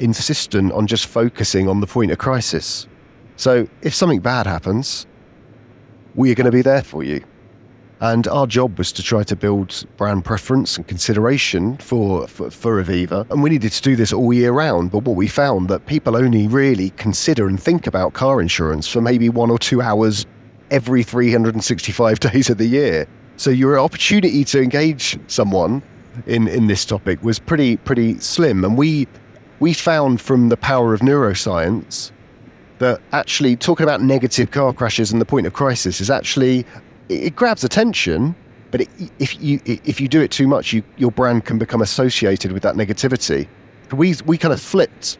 insistent 0.00 0.72
on 0.72 0.86
just 0.86 1.06
focusing 1.06 1.68
on 1.68 1.80
the 1.80 1.86
point 1.86 2.10
of 2.10 2.18
crisis. 2.18 2.86
So 3.36 3.68
if 3.82 3.94
something 3.94 4.20
bad 4.20 4.46
happens, 4.46 5.06
we 6.14 6.30
are 6.32 6.34
going 6.34 6.46
to 6.46 6.52
be 6.52 6.62
there 6.62 6.82
for 6.82 7.04
you. 7.04 7.22
And 8.00 8.28
our 8.28 8.46
job 8.46 8.78
was 8.78 8.92
to 8.92 9.02
try 9.02 9.24
to 9.24 9.34
build 9.34 9.84
brand 9.96 10.24
preference 10.24 10.76
and 10.76 10.86
consideration 10.86 11.76
for, 11.78 12.28
for, 12.28 12.50
for, 12.50 12.82
Aviva. 12.82 13.28
And 13.30 13.42
we 13.42 13.50
needed 13.50 13.72
to 13.72 13.82
do 13.82 13.96
this 13.96 14.12
all 14.12 14.32
year 14.32 14.52
round. 14.52 14.92
But 14.92 15.02
what 15.02 15.16
we 15.16 15.26
found 15.26 15.68
that 15.68 15.86
people 15.86 16.16
only 16.16 16.46
really 16.46 16.90
consider 16.90 17.48
and 17.48 17.60
think 17.60 17.88
about 17.88 18.12
car 18.12 18.40
insurance 18.40 18.86
for 18.86 19.00
maybe 19.00 19.28
one 19.28 19.50
or 19.50 19.58
two 19.58 19.82
hours 19.82 20.26
every 20.70 21.02
365 21.02 22.20
days 22.20 22.50
of 22.50 22.58
the 22.58 22.66
year. 22.66 23.06
So 23.36 23.50
your 23.50 23.78
opportunity 23.78 24.44
to 24.44 24.62
engage 24.62 25.18
someone 25.26 25.82
in, 26.26 26.46
in 26.48 26.66
this 26.66 26.84
topic 26.84 27.22
was 27.22 27.38
pretty 27.38 27.76
pretty 27.78 28.18
slim. 28.18 28.64
And 28.64 28.76
we 28.76 29.06
we 29.60 29.72
found 29.72 30.20
from 30.20 30.48
the 30.48 30.56
power 30.56 30.94
of 30.94 31.00
neuroscience 31.00 32.10
that 32.78 33.00
actually 33.12 33.56
talking 33.56 33.84
about 33.84 34.00
negative 34.00 34.50
car 34.50 34.72
crashes 34.72 35.10
and 35.10 35.20
the 35.20 35.24
point 35.24 35.46
of 35.46 35.52
crisis 35.52 36.00
is 36.00 36.10
actually 36.10 36.64
it, 37.08 37.34
grabs 37.34 37.64
attention, 37.64 38.34
but 38.70 38.82
it, 38.82 38.88
if 39.18 39.40
you 39.40 39.60
if 39.64 40.00
you 40.00 40.08
do 40.08 40.20
it 40.20 40.30
too 40.30 40.46
much, 40.46 40.72
you, 40.72 40.82
your 40.96 41.10
brand 41.10 41.44
can 41.44 41.58
become 41.58 41.82
associated 41.82 42.52
with 42.52 42.62
that 42.62 42.76
negativity. 42.76 43.48
We 43.92 44.14
we 44.26 44.38
kind 44.38 44.52
of 44.52 44.60
flipped 44.60 45.18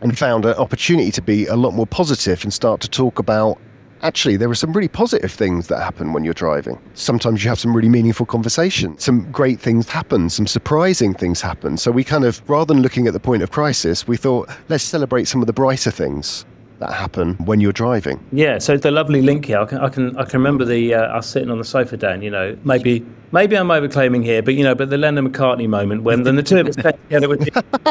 and 0.00 0.16
found 0.16 0.44
an 0.44 0.54
opportunity 0.54 1.10
to 1.10 1.22
be 1.22 1.46
a 1.46 1.56
lot 1.56 1.74
more 1.74 1.86
positive 1.86 2.42
and 2.44 2.52
start 2.52 2.80
to 2.82 2.88
talk 2.88 3.18
about 3.18 3.58
actually 4.02 4.36
there 4.36 4.50
are 4.50 4.54
some 4.54 4.72
really 4.72 4.88
positive 4.88 5.32
things 5.32 5.68
that 5.68 5.80
happen 5.80 6.12
when 6.12 6.24
you're 6.24 6.34
driving. 6.34 6.78
Sometimes 6.94 7.42
you 7.42 7.48
have 7.48 7.58
some 7.58 7.74
really 7.74 7.88
meaningful 7.88 8.26
conversations. 8.26 9.04
Some 9.04 9.30
great 9.30 9.60
things 9.60 9.88
happen, 9.88 10.30
some 10.30 10.46
surprising 10.46 11.14
things 11.14 11.40
happen. 11.40 11.76
So 11.76 11.90
we 11.90 12.04
kind 12.04 12.24
of 12.24 12.42
rather 12.48 12.72
than 12.74 12.82
looking 12.82 13.06
at 13.06 13.12
the 13.12 13.20
point 13.20 13.42
of 13.42 13.50
crisis, 13.50 14.06
we 14.06 14.16
thought 14.16 14.48
let's 14.68 14.84
celebrate 14.84 15.26
some 15.26 15.40
of 15.40 15.46
the 15.46 15.52
brighter 15.52 15.90
things 15.90 16.44
that 16.80 16.92
happen 16.92 17.34
when 17.44 17.60
you're 17.60 17.72
driving. 17.72 18.18
Yeah, 18.32 18.58
so 18.58 18.76
the 18.76 18.90
lovely 18.90 19.22
link 19.22 19.46
here. 19.46 19.58
I 19.58 19.66
can 19.66 19.78
I 19.78 19.88
can, 19.88 20.16
I 20.16 20.24
can 20.24 20.40
remember 20.40 20.64
the 20.64 20.94
uh, 20.94 21.18
us 21.18 21.28
sitting 21.28 21.50
on 21.50 21.58
the 21.58 21.64
sofa, 21.64 21.96
Dan. 21.96 22.22
You 22.22 22.30
know, 22.30 22.56
maybe 22.64 23.06
maybe 23.32 23.56
I'm 23.56 23.68
overclaiming 23.68 24.24
here, 24.24 24.42
but 24.42 24.54
you 24.54 24.64
know, 24.64 24.74
but 24.74 24.90
the 24.90 24.98
Lennon 24.98 25.30
McCartney 25.30 25.68
moment 25.68 26.02
when 26.02 26.24
then 26.24 26.36
the 26.36 26.42
two 26.42 26.58
of 26.58 26.66
us 26.66 26.76
together 26.76 27.28
with 27.28 27.48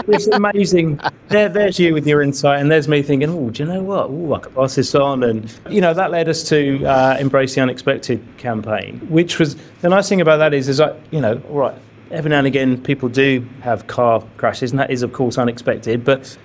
it's 0.08 0.28
amazing. 0.28 1.00
There, 1.30 1.48
there's 1.48 1.80
you 1.80 1.94
with 1.94 2.08
your 2.08 2.22
insight, 2.22 2.60
and 2.60 2.70
there's 2.70 2.88
me 2.88 3.02
thinking, 3.04 3.30
oh, 3.30 3.52
do 3.52 3.64
you 3.64 3.70
know 3.70 3.84
what? 3.84 4.10
Oh, 4.10 4.34
I 4.34 4.40
could 4.40 4.56
pass 4.56 4.76
this 4.76 4.94
on, 4.96 5.24
and 5.24 5.56
you 5.70 5.82
know, 5.82 5.94
that 5.94 6.12
led 6.12 6.28
us 6.28 6.44
to 6.50 6.84
uh, 6.86 7.18
embrace 7.20 7.56
the 7.56 7.62
unexpected 7.62 8.24
campaign, 8.38 9.00
which 9.10 9.40
was 9.40 9.56
the 9.82 9.90
nice 9.90 10.10
thing 10.10 10.22
about 10.22 10.38
that 10.38 10.54
is, 10.54 10.68
is 10.68 10.80
like, 10.80 10.96
you 11.12 11.22
know, 11.22 11.42
all 11.50 11.58
right. 11.58 11.76
Every 12.12 12.32
now 12.32 12.40
and 12.40 12.48
again, 12.48 12.82
people 12.82 13.08
do 13.08 13.48
have 13.62 13.86
car 13.86 14.24
crashes, 14.38 14.72
and 14.72 14.80
that 14.80 14.90
is, 14.90 15.04
of 15.04 15.14
course, 15.14 15.38
unexpected. 15.38 16.04
But 16.04 16.36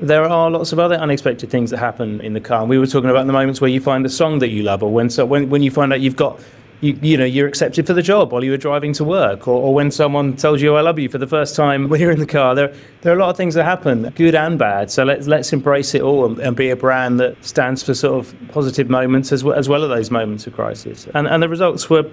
there 0.00 0.24
are 0.24 0.50
lots 0.50 0.72
of 0.72 0.78
other 0.78 0.96
unexpected 0.96 1.50
things 1.50 1.70
that 1.70 1.78
happen 1.78 2.20
in 2.20 2.32
the 2.32 2.40
car. 2.40 2.60
And 2.60 2.68
we 2.68 2.78
were 2.78 2.86
talking 2.86 3.10
about 3.10 3.26
the 3.26 3.32
moments 3.32 3.60
where 3.60 3.70
you 3.70 3.80
find 3.80 4.04
a 4.04 4.08
song 4.08 4.40
that 4.40 4.48
you 4.48 4.62
love, 4.62 4.82
or 4.82 4.92
when 4.92 5.10
so 5.10 5.24
when, 5.24 5.50
when 5.50 5.62
you 5.62 5.70
find 5.70 5.92
out 5.92 6.00
you've 6.00 6.16
got 6.16 6.40
you, 6.80 6.98
you 7.00 7.16
know 7.16 7.24
you're 7.24 7.46
accepted 7.46 7.86
for 7.86 7.94
the 7.94 8.02
job 8.02 8.32
while 8.32 8.42
you 8.42 8.50
were 8.50 8.56
driving 8.56 8.92
to 8.94 9.04
work, 9.04 9.46
or, 9.46 9.60
or 9.60 9.72
when 9.72 9.90
someone 9.90 10.36
tells 10.36 10.60
you 10.60 10.74
I 10.74 10.80
love 10.80 10.98
you 10.98 11.08
for 11.08 11.18
the 11.18 11.26
first 11.26 11.54
time 11.54 11.88
when 11.88 12.00
you're 12.00 12.10
in 12.10 12.18
the 12.18 12.26
car. 12.26 12.54
There 12.54 12.74
there 13.02 13.12
are 13.12 13.16
a 13.16 13.20
lot 13.20 13.30
of 13.30 13.36
things 13.36 13.54
that 13.54 13.64
happen, 13.64 14.10
good 14.16 14.34
and 14.34 14.58
bad. 14.58 14.90
So 14.90 15.04
let's 15.04 15.26
let's 15.26 15.52
embrace 15.52 15.94
it 15.94 16.02
all 16.02 16.26
and, 16.26 16.38
and 16.40 16.56
be 16.56 16.70
a 16.70 16.76
brand 16.76 17.20
that 17.20 17.42
stands 17.44 17.82
for 17.82 17.94
sort 17.94 18.18
of 18.18 18.34
positive 18.48 18.90
moments 18.90 19.32
as 19.32 19.44
well 19.44 19.56
as 19.56 19.68
well 19.68 19.84
as 19.84 19.88
those 19.90 20.10
moments 20.10 20.46
of 20.46 20.54
crisis. 20.54 21.06
And 21.14 21.28
and 21.28 21.42
the 21.42 21.48
results 21.48 21.88
were 21.88 22.10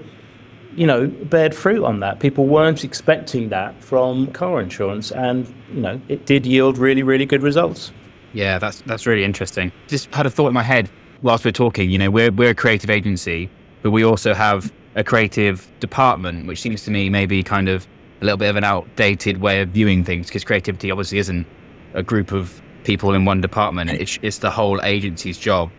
you 0.75 0.87
know, 0.87 1.07
bared 1.07 1.55
fruit 1.55 1.83
on 1.83 1.99
that. 1.99 2.19
People 2.19 2.47
weren't 2.47 2.83
expecting 2.83 3.49
that 3.49 3.81
from 3.83 4.27
car 4.27 4.61
insurance, 4.61 5.11
and 5.11 5.47
you 5.73 5.81
know, 5.81 6.01
it 6.07 6.25
did 6.25 6.45
yield 6.45 6.77
really, 6.77 7.03
really 7.03 7.25
good 7.25 7.43
results. 7.43 7.91
Yeah, 8.33 8.59
that's 8.59 8.81
that's 8.81 9.05
really 9.05 9.23
interesting. 9.23 9.71
Just 9.87 10.13
had 10.13 10.25
a 10.25 10.29
thought 10.29 10.47
in 10.47 10.53
my 10.53 10.63
head 10.63 10.89
whilst 11.21 11.45
we're 11.45 11.51
talking. 11.51 11.89
You 11.89 11.97
know, 11.97 12.09
we're 12.09 12.31
we're 12.31 12.51
a 12.51 12.55
creative 12.55 12.89
agency, 12.89 13.49
but 13.81 13.91
we 13.91 14.03
also 14.03 14.33
have 14.33 14.71
a 14.95 15.03
creative 15.03 15.69
department, 15.79 16.47
which 16.47 16.61
seems 16.61 16.83
to 16.83 16.91
me 16.91 17.09
maybe 17.09 17.43
kind 17.43 17.69
of 17.69 17.87
a 18.21 18.25
little 18.25 18.37
bit 18.37 18.49
of 18.49 18.55
an 18.55 18.63
outdated 18.63 19.41
way 19.41 19.61
of 19.61 19.69
viewing 19.69 20.03
things 20.03 20.27
because 20.27 20.43
creativity 20.43 20.91
obviously 20.91 21.17
isn't 21.17 21.47
a 21.93 22.03
group 22.03 22.31
of 22.31 22.61
people 22.83 23.13
in 23.13 23.25
one 23.25 23.41
department. 23.41 23.89
It's, 23.89 24.19
it's 24.21 24.39
the 24.39 24.51
whole 24.51 24.79
agency's 24.83 25.37
job. 25.37 25.71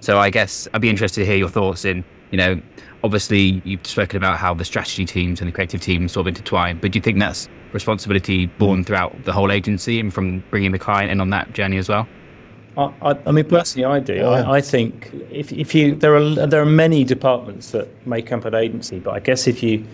So 0.00 0.18
I 0.18 0.30
guess 0.30 0.68
I'd 0.72 0.80
be 0.80 0.90
interested 0.90 1.22
to 1.22 1.26
hear 1.26 1.36
your 1.36 1.48
thoughts 1.48 1.84
in, 1.84 2.04
you 2.30 2.38
know, 2.38 2.60
obviously 3.04 3.62
you've 3.64 3.86
spoken 3.86 4.16
about 4.16 4.38
how 4.38 4.54
the 4.54 4.64
strategy 4.64 5.04
teams 5.04 5.40
and 5.40 5.48
the 5.48 5.52
creative 5.52 5.80
teams 5.80 6.12
sort 6.12 6.26
of 6.26 6.28
intertwine, 6.28 6.78
but 6.78 6.92
do 6.92 6.98
you 6.98 7.02
think 7.02 7.18
that's 7.18 7.48
responsibility 7.72 8.46
borne 8.46 8.84
throughout 8.84 9.24
the 9.24 9.32
whole 9.32 9.52
agency 9.52 10.00
and 10.00 10.12
from 10.12 10.42
bringing 10.50 10.72
the 10.72 10.78
client 10.78 11.10
in 11.10 11.20
on 11.20 11.30
that 11.30 11.52
journey 11.52 11.78
as 11.78 11.88
well? 11.88 12.08
I, 12.76 12.92
I, 13.02 13.18
I 13.26 13.32
mean, 13.32 13.44
personally, 13.44 13.84
I 13.84 14.00
do. 14.00 14.24
I, 14.24 14.56
I, 14.56 14.60
think 14.60 15.10
if, 15.30 15.52
if 15.52 15.74
you 15.74 15.94
there 15.96 16.14
are 16.14 16.46
there 16.46 16.62
are 16.62 16.66
many 16.66 17.04
departments 17.04 17.72
that 17.72 17.88
make 18.06 18.30
up 18.30 18.44
an 18.44 18.54
agency, 18.54 19.00
but 19.00 19.14
I 19.14 19.20
guess 19.20 19.46
if 19.46 19.62
you 19.62 19.84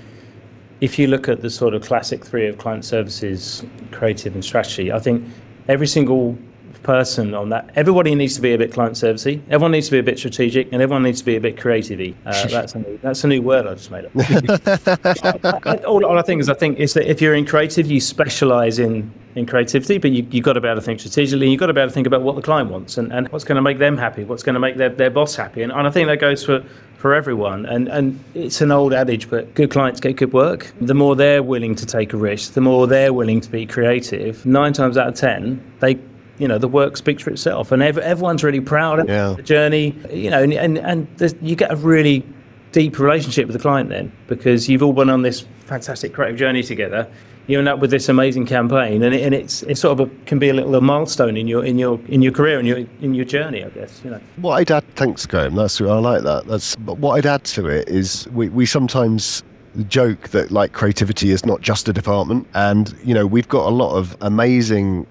if 0.81 0.99
you 0.99 1.07
look 1.07 1.29
at 1.29 1.41
the 1.41 1.51
sort 1.51 1.75
of 1.75 1.83
classic 1.83 2.25
three 2.25 2.47
of 2.47 2.59
client 2.59 2.85
services, 2.85 3.65
creative, 3.91 4.35
and 4.35 4.45
strategy, 4.45 4.93
I 4.93 4.99
think 4.99 5.25
every 5.69 5.87
single 5.87 6.37
person 6.85 7.35
on 7.35 7.49
that. 7.49 7.71
Everybody 7.75 8.15
needs 8.15 8.37
to 8.37 8.41
be 8.41 8.53
a 8.53 8.59
bit 8.59 8.73
client 8.73 8.95
servicey. 8.95 9.43
Everyone 9.49 9.73
needs 9.73 9.87
to 9.87 9.93
be 9.93 9.99
a 9.99 10.03
bit 10.03 10.19
strategic, 10.19 10.73
and 10.73 10.81
everyone 10.81 11.03
needs 11.03 11.19
to 11.21 11.25
be 11.25 11.37
a 11.37 11.41
bit 11.41 11.59
creative 11.61 11.95
uh, 12.27 12.47
that's 12.49 12.75
a 12.75 12.79
new, 12.79 12.99
that's 13.03 13.25
a 13.25 13.29
new 13.29 13.43
word 13.43 13.67
I 13.67 13.75
just 13.75 13.91
made 13.91 14.05
up. 14.07 14.15
all, 15.87 16.05
all 16.05 16.19
I 16.19 16.23
think 16.23 16.41
is 16.41 16.49
I 16.49 16.55
think 16.55 16.79
is 16.79 16.95
that 16.95 17.11
if 17.11 17.21
you're 17.21 17.35
in 17.35 17.47
creative, 17.47 17.91
you 17.91 18.01
specialise 18.01 18.79
in 18.79 19.13
in 19.35 19.47
creativity, 19.47 19.99
but 19.99 20.13
you, 20.13 20.27
you've 20.31 20.45
got 20.45 20.53
to 20.53 20.61
be 20.61 20.69
able 20.69 20.81
to 20.81 20.85
think 20.85 21.01
strategically. 21.01 21.51
You've 21.51 21.59
got 21.59 21.67
to 21.67 21.73
be 21.73 21.81
able 21.81 21.91
to 21.91 21.95
think 21.95 22.07
about 22.07 22.23
what 22.23 22.37
the 22.37 22.43
client 22.43 22.71
wants 22.71 22.99
and, 22.99 23.13
and 23.13 23.29
what's 23.31 23.45
going 23.45 23.57
to 23.57 23.63
make 23.63 23.79
them 23.79 23.97
happy, 23.97 24.25
what's 24.25 24.43
going 24.43 24.55
to 24.55 24.61
make 24.61 24.77
their, 24.77 24.91
their 24.91 25.11
boss 25.11 25.35
happy. 25.35 25.63
And, 25.63 25.73
and 25.73 25.87
I 25.87 25.91
think 25.91 26.07
that 26.07 26.21
goes 26.21 26.45
for, 26.45 26.65
for 26.99 27.15
everyone. 27.15 27.67
And, 27.67 27.89
and 27.89 28.23
it's 28.35 28.61
an 28.61 28.71
old 28.71 28.93
adage, 28.93 29.29
but 29.29 29.53
good 29.55 29.71
clients 29.71 30.01
get 30.01 30.17
good 30.17 30.33
work. 30.33 30.73
The 30.81 30.95
more 30.95 31.17
they're 31.17 31.43
willing 31.43 31.75
to 31.77 31.87
take 31.87 32.13
a 32.13 32.17
risk, 32.17 32.53
the 32.53 32.61
more 32.61 32.87
they're 32.87 33.13
willing 33.13 33.41
to 33.41 33.51
be 33.51 33.67
creative, 33.67 34.47
nine 34.47 34.73
times 34.73 34.97
out 34.97 35.09
of 35.09 35.15
10, 35.15 35.61
they 35.81 35.99
you 36.39 36.49
know 36.49 36.59
the 36.59 36.69
work 36.69 36.97
speaks 36.97 37.23
for 37.23 37.31
itself, 37.31 37.73
and 37.73 37.83
ev- 37.83 37.99
everyone's 37.99 38.43
really 38.43 38.61
proud 38.61 38.99
of 38.99 39.09
yeah. 39.09 39.35
the 39.35 39.43
journey. 39.43 39.97
You 40.11 40.31
know, 40.31 40.43
and 40.43 40.53
and, 40.53 40.79
and 40.79 41.37
you 41.41 41.57
get 41.57 41.73
a 41.73 41.77
really 41.77 42.25
deep 42.73 42.99
relationship 42.99 43.47
with 43.47 43.55
the 43.55 43.63
client 43.63 43.89
then 43.89 44.11
because 44.27 44.69
you've 44.69 44.83
all 44.83 44.93
been 44.93 45.09
on 45.09 45.23
this 45.23 45.47
fantastic 45.67 46.13
creative 46.13 46.37
journey 46.37 46.63
together. 46.63 47.09
You 47.47 47.59
end 47.59 47.69
up 47.69 47.79
with 47.79 47.91
this 47.91 48.09
amazing 48.09 48.47
campaign, 48.47 49.03
and, 49.03 49.15
it, 49.15 49.23
and 49.23 49.35
it's 49.35 49.63
it 49.65 49.77
sort 49.77 50.01
of 50.01 50.09
a, 50.09 50.25
can 50.25 50.39
be 50.39 50.49
a 50.49 50.55
little 50.55 50.75
a 50.75 50.81
milestone 50.81 51.37
in 51.37 51.47
your 51.47 51.65
in 51.65 51.79
your 51.79 52.01
in 52.09 52.23
your 52.23 52.33
career 52.33 52.59
and 52.59 52.67
your 52.67 52.79
in 53.01 53.15
your 53.15 53.27
journey, 53.27 53.63
I 53.63 53.69
guess. 53.69 54.01
You 54.03 54.11
know. 54.13 54.21
What 54.37 54.55
I'd 54.55 54.71
add, 54.71 54.85
thanks, 54.97 55.27
Graham. 55.27 55.55
That's 55.55 55.81
I 55.81 55.99
like 55.99 56.23
that. 56.23 56.47
That's 56.47 56.75
but 56.77 56.99
what 56.99 57.17
I'd 57.17 57.27
add 57.27 57.45
to 57.45 57.67
it 57.67 57.89
is 57.89 58.27
we 58.33 58.49
we 58.49 58.65
sometimes 58.65 59.43
joke 59.89 60.29
that 60.31 60.51
like 60.51 60.73
creativity 60.73 61.33
is 61.33 61.45
not 61.45 61.61
just 61.61 61.87
a 61.87 61.93
department, 61.93 62.47
and 62.55 62.97
you 63.05 63.13
know 63.13 63.27
we've 63.27 63.49
got 63.49 63.69
a 63.69 63.75
lot 63.75 63.95
of 63.95 64.17
amazing 64.23 65.07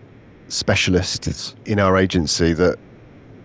specialists 0.53 1.55
in 1.65 1.79
our 1.79 1.97
agency 1.97 2.53
that 2.53 2.77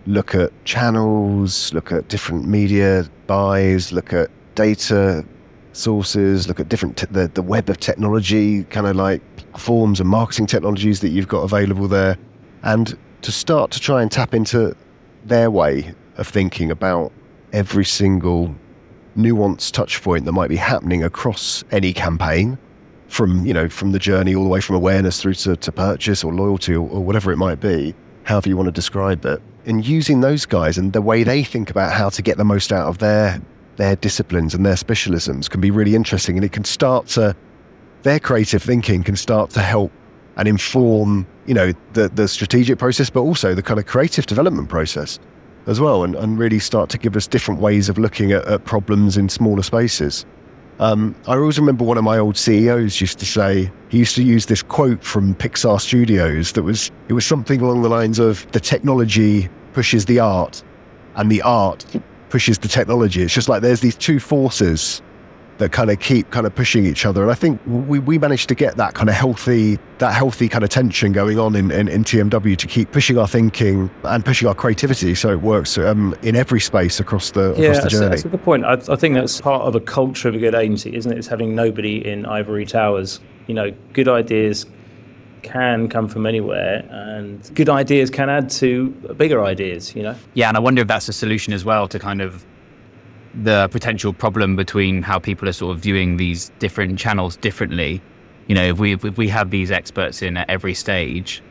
look 0.05 0.35
at 0.35 0.51
channels, 0.63 1.73
look 1.73 1.91
at 1.91 2.07
different 2.07 2.47
media 2.47 3.05
buys, 3.27 3.91
look 3.91 4.13
at 4.13 4.29
data 4.55 5.25
sources, 5.73 6.47
look 6.47 6.59
at 6.59 6.69
different 6.69 6.97
the 7.11 7.27
the 7.33 7.41
web 7.41 7.69
of 7.69 7.79
technology, 7.79 8.63
kind 8.65 8.87
of 8.87 8.95
like 8.95 9.21
forms 9.57 9.99
and 9.99 10.07
marketing 10.07 10.45
technologies 10.45 10.99
that 11.01 11.09
you've 11.09 11.27
got 11.27 11.41
available 11.41 11.87
there, 11.87 12.17
and 12.63 12.97
to 13.21 13.31
start 13.31 13.71
to 13.71 13.79
try 13.79 14.01
and 14.01 14.11
tap 14.11 14.33
into 14.33 14.75
their 15.25 15.49
way 15.51 15.93
of 16.17 16.27
thinking 16.27 16.71
about 16.71 17.11
every 17.53 17.85
single 17.85 18.55
nuanced 19.17 19.71
touch 19.71 20.01
point 20.03 20.25
that 20.25 20.31
might 20.31 20.49
be 20.49 20.55
happening 20.55 21.03
across 21.03 21.63
any 21.71 21.91
campaign 21.91 22.57
from 23.09 23.45
you 23.45 23.53
know 23.53 23.67
from 23.67 23.91
the 23.91 23.99
journey 23.99 24.35
all 24.35 24.43
the 24.43 24.49
way 24.49 24.61
from 24.61 24.75
awareness 24.75 25.21
through 25.21 25.33
to, 25.33 25.55
to 25.55 25.71
purchase 25.71 26.23
or 26.23 26.33
loyalty 26.33 26.73
or, 26.73 26.87
or 26.89 27.03
whatever 27.03 27.31
it 27.31 27.37
might 27.37 27.59
be 27.59 27.93
however 28.29 28.47
you 28.47 28.55
want 28.55 28.67
to 28.67 28.71
describe 28.71 29.25
it. 29.25 29.41
And 29.65 29.85
using 29.85 30.21
those 30.21 30.45
guys 30.45 30.77
and 30.77 30.93
the 30.93 31.01
way 31.01 31.23
they 31.23 31.43
think 31.43 31.69
about 31.69 31.91
how 31.91 32.09
to 32.09 32.21
get 32.21 32.37
the 32.37 32.45
most 32.45 32.71
out 32.71 32.87
of 32.87 32.99
their 32.99 33.41
their 33.77 33.95
disciplines 33.95 34.53
and 34.53 34.65
their 34.65 34.75
specialisms 34.75 35.49
can 35.49 35.61
be 35.61 35.71
really 35.71 35.95
interesting 35.95 36.35
and 36.37 36.45
it 36.45 36.51
can 36.51 36.63
start 36.63 37.07
to 37.07 37.35
their 38.03 38.19
creative 38.19 38.61
thinking 38.61 39.03
can 39.03 39.15
start 39.15 39.49
to 39.51 39.61
help 39.61 39.91
and 40.35 40.47
inform 40.47 41.25
you 41.45 41.53
know 41.53 41.71
the 41.93 42.09
the 42.09 42.27
strategic 42.27 42.77
process 42.77 43.09
but 43.09 43.21
also 43.21 43.55
the 43.55 43.63
kind 43.63 43.79
of 43.79 43.85
creative 43.85 44.25
development 44.25 44.69
process 44.69 45.17
as 45.65 45.79
well 45.79 46.03
and, 46.03 46.15
and 46.15 46.37
really 46.37 46.59
start 46.59 46.89
to 46.89 46.97
give 46.97 47.15
us 47.15 47.25
different 47.25 47.61
ways 47.61 47.89
of 47.89 47.97
looking 47.97 48.31
at, 48.31 48.45
at 48.45 48.65
problems 48.65 49.17
in 49.17 49.29
smaller 49.29 49.63
spaces 49.63 50.25
um, 50.79 51.13
I 51.27 51.35
always 51.35 51.59
remember 51.59 51.83
one 51.83 51.97
of 51.97 52.03
my 52.03 52.17
old 52.17 52.37
CEOs 52.37 53.01
used 53.01 53.19
to 53.19 53.25
say 53.25 53.69
he 53.89 53.97
used 53.97 54.15
to 54.15 54.23
use 54.23 54.45
this 54.45 54.63
quote 54.63 55.03
from 55.03 55.35
Pixar 55.35 55.79
Studios 55.81 56.53
that 56.53 56.63
was 56.63 56.91
it 57.09 57.13
was 57.13 57.25
something 57.25 57.59
along 57.61 57.81
the 57.81 57.89
lines 57.89 58.17
of 58.17 58.49
the 58.53 58.59
technology 58.59 59.49
pushes 59.73 60.05
the 60.05 60.19
art 60.19 60.63
and 61.15 61.29
the 61.29 61.41
art 61.41 61.85
pushes 62.29 62.57
the 62.57 62.67
technology. 62.67 63.21
It's 63.21 63.33
just 63.33 63.49
like 63.49 63.61
there's 63.61 63.81
these 63.81 63.95
two 63.95 64.19
forces 64.19 65.01
that 65.59 65.71
kind 65.73 65.91
of 65.91 65.99
keep 65.99 66.31
kind 66.31 66.47
of 66.47 66.55
pushing 66.55 66.85
each 66.85 67.05
other. 67.05 67.21
And 67.21 67.31
I 67.31 67.35
think 67.35 67.61
we, 67.67 67.99
we 67.99 68.17
managed 68.17 68.47
to 68.49 68.55
get 68.55 68.77
that 68.77 68.93
kind 68.93 69.09
of 69.09 69.15
healthy, 69.15 69.77
that 69.99 70.13
healthy 70.13 70.49
kind 70.49 70.63
of 70.63 70.69
tension 70.69 71.11
going 71.11 71.37
on 71.37 71.55
in, 71.55 71.69
in, 71.69 71.87
in 71.87 72.03
TMW 72.03 72.57
to 72.57 72.67
keep 72.67 72.91
pushing 72.91 73.17
our 73.17 73.27
thinking 73.27 73.89
and 74.03 74.25
pushing 74.25 74.47
our 74.47 74.55
creativity 74.55 75.13
so 75.15 75.29
it 75.31 75.41
works 75.41 75.77
um, 75.77 76.15
in 76.23 76.35
every 76.35 76.61
space 76.61 76.99
across 76.99 77.31
the, 77.31 77.53
yeah, 77.57 77.67
across 77.67 77.83
the 77.83 77.89
journey. 77.89 78.09
That's, 78.09 78.23
that's 78.23 78.33
a 78.33 78.37
good 78.37 78.43
point. 78.43 78.65
I, 78.65 78.73
I 78.89 78.95
think 78.95 79.15
that's 79.15 79.39
part 79.41 79.63
of 79.63 79.75
a 79.75 79.81
culture 79.81 80.29
of 80.29 80.35
a 80.35 80.39
good 80.39 80.55
agency, 80.55 80.95
isn't 80.95 81.11
it? 81.11 81.17
It's 81.17 81.27
having 81.27 81.53
nobody 81.53 82.07
in 82.07 82.25
ivory 82.25 82.65
towers. 82.65 83.19
You 83.47 83.53
know, 83.53 83.71
good 83.93 84.07
ideas 84.07 84.65
can 85.41 85.87
come 85.87 86.07
from 86.07 86.25
anywhere 86.25 86.85
and 86.89 87.49
good 87.55 87.69
ideas 87.69 88.09
can 88.09 88.29
add 88.29 88.49
to 88.49 88.89
bigger 89.15 89.41
ideas 89.41 89.95
you 89.95 90.03
know 90.03 90.13
yeah 90.33 90.49
and 90.49 90.57
i 90.57 90.59
wonder 90.59 90.81
if 90.81 90.87
that's 90.89 91.07
a 91.07 91.13
solution 91.13 91.53
as 91.53 91.63
well 91.63 91.87
to 91.87 91.97
kind 91.97 92.21
of 92.21 92.45
the 93.33 93.67
potential 93.71 94.13
problem 94.13 94.55
between 94.55 95.03
how 95.03 95.19
people 95.19 95.47
are 95.47 95.53
sort 95.53 95.75
of 95.75 95.81
viewing 95.81 96.17
these 96.17 96.51
different 96.59 96.97
channels 96.97 97.37
differently. 97.37 98.01
You 98.47 98.55
know, 98.55 98.63
if 98.63 98.79
we 98.79 98.93
if 98.93 99.17
we 99.17 99.27
have 99.29 99.51
these 99.51 99.71
experts 99.71 100.21
in 100.21 100.37
at 100.37 100.49
every 100.49 100.73
stage, 100.73 101.43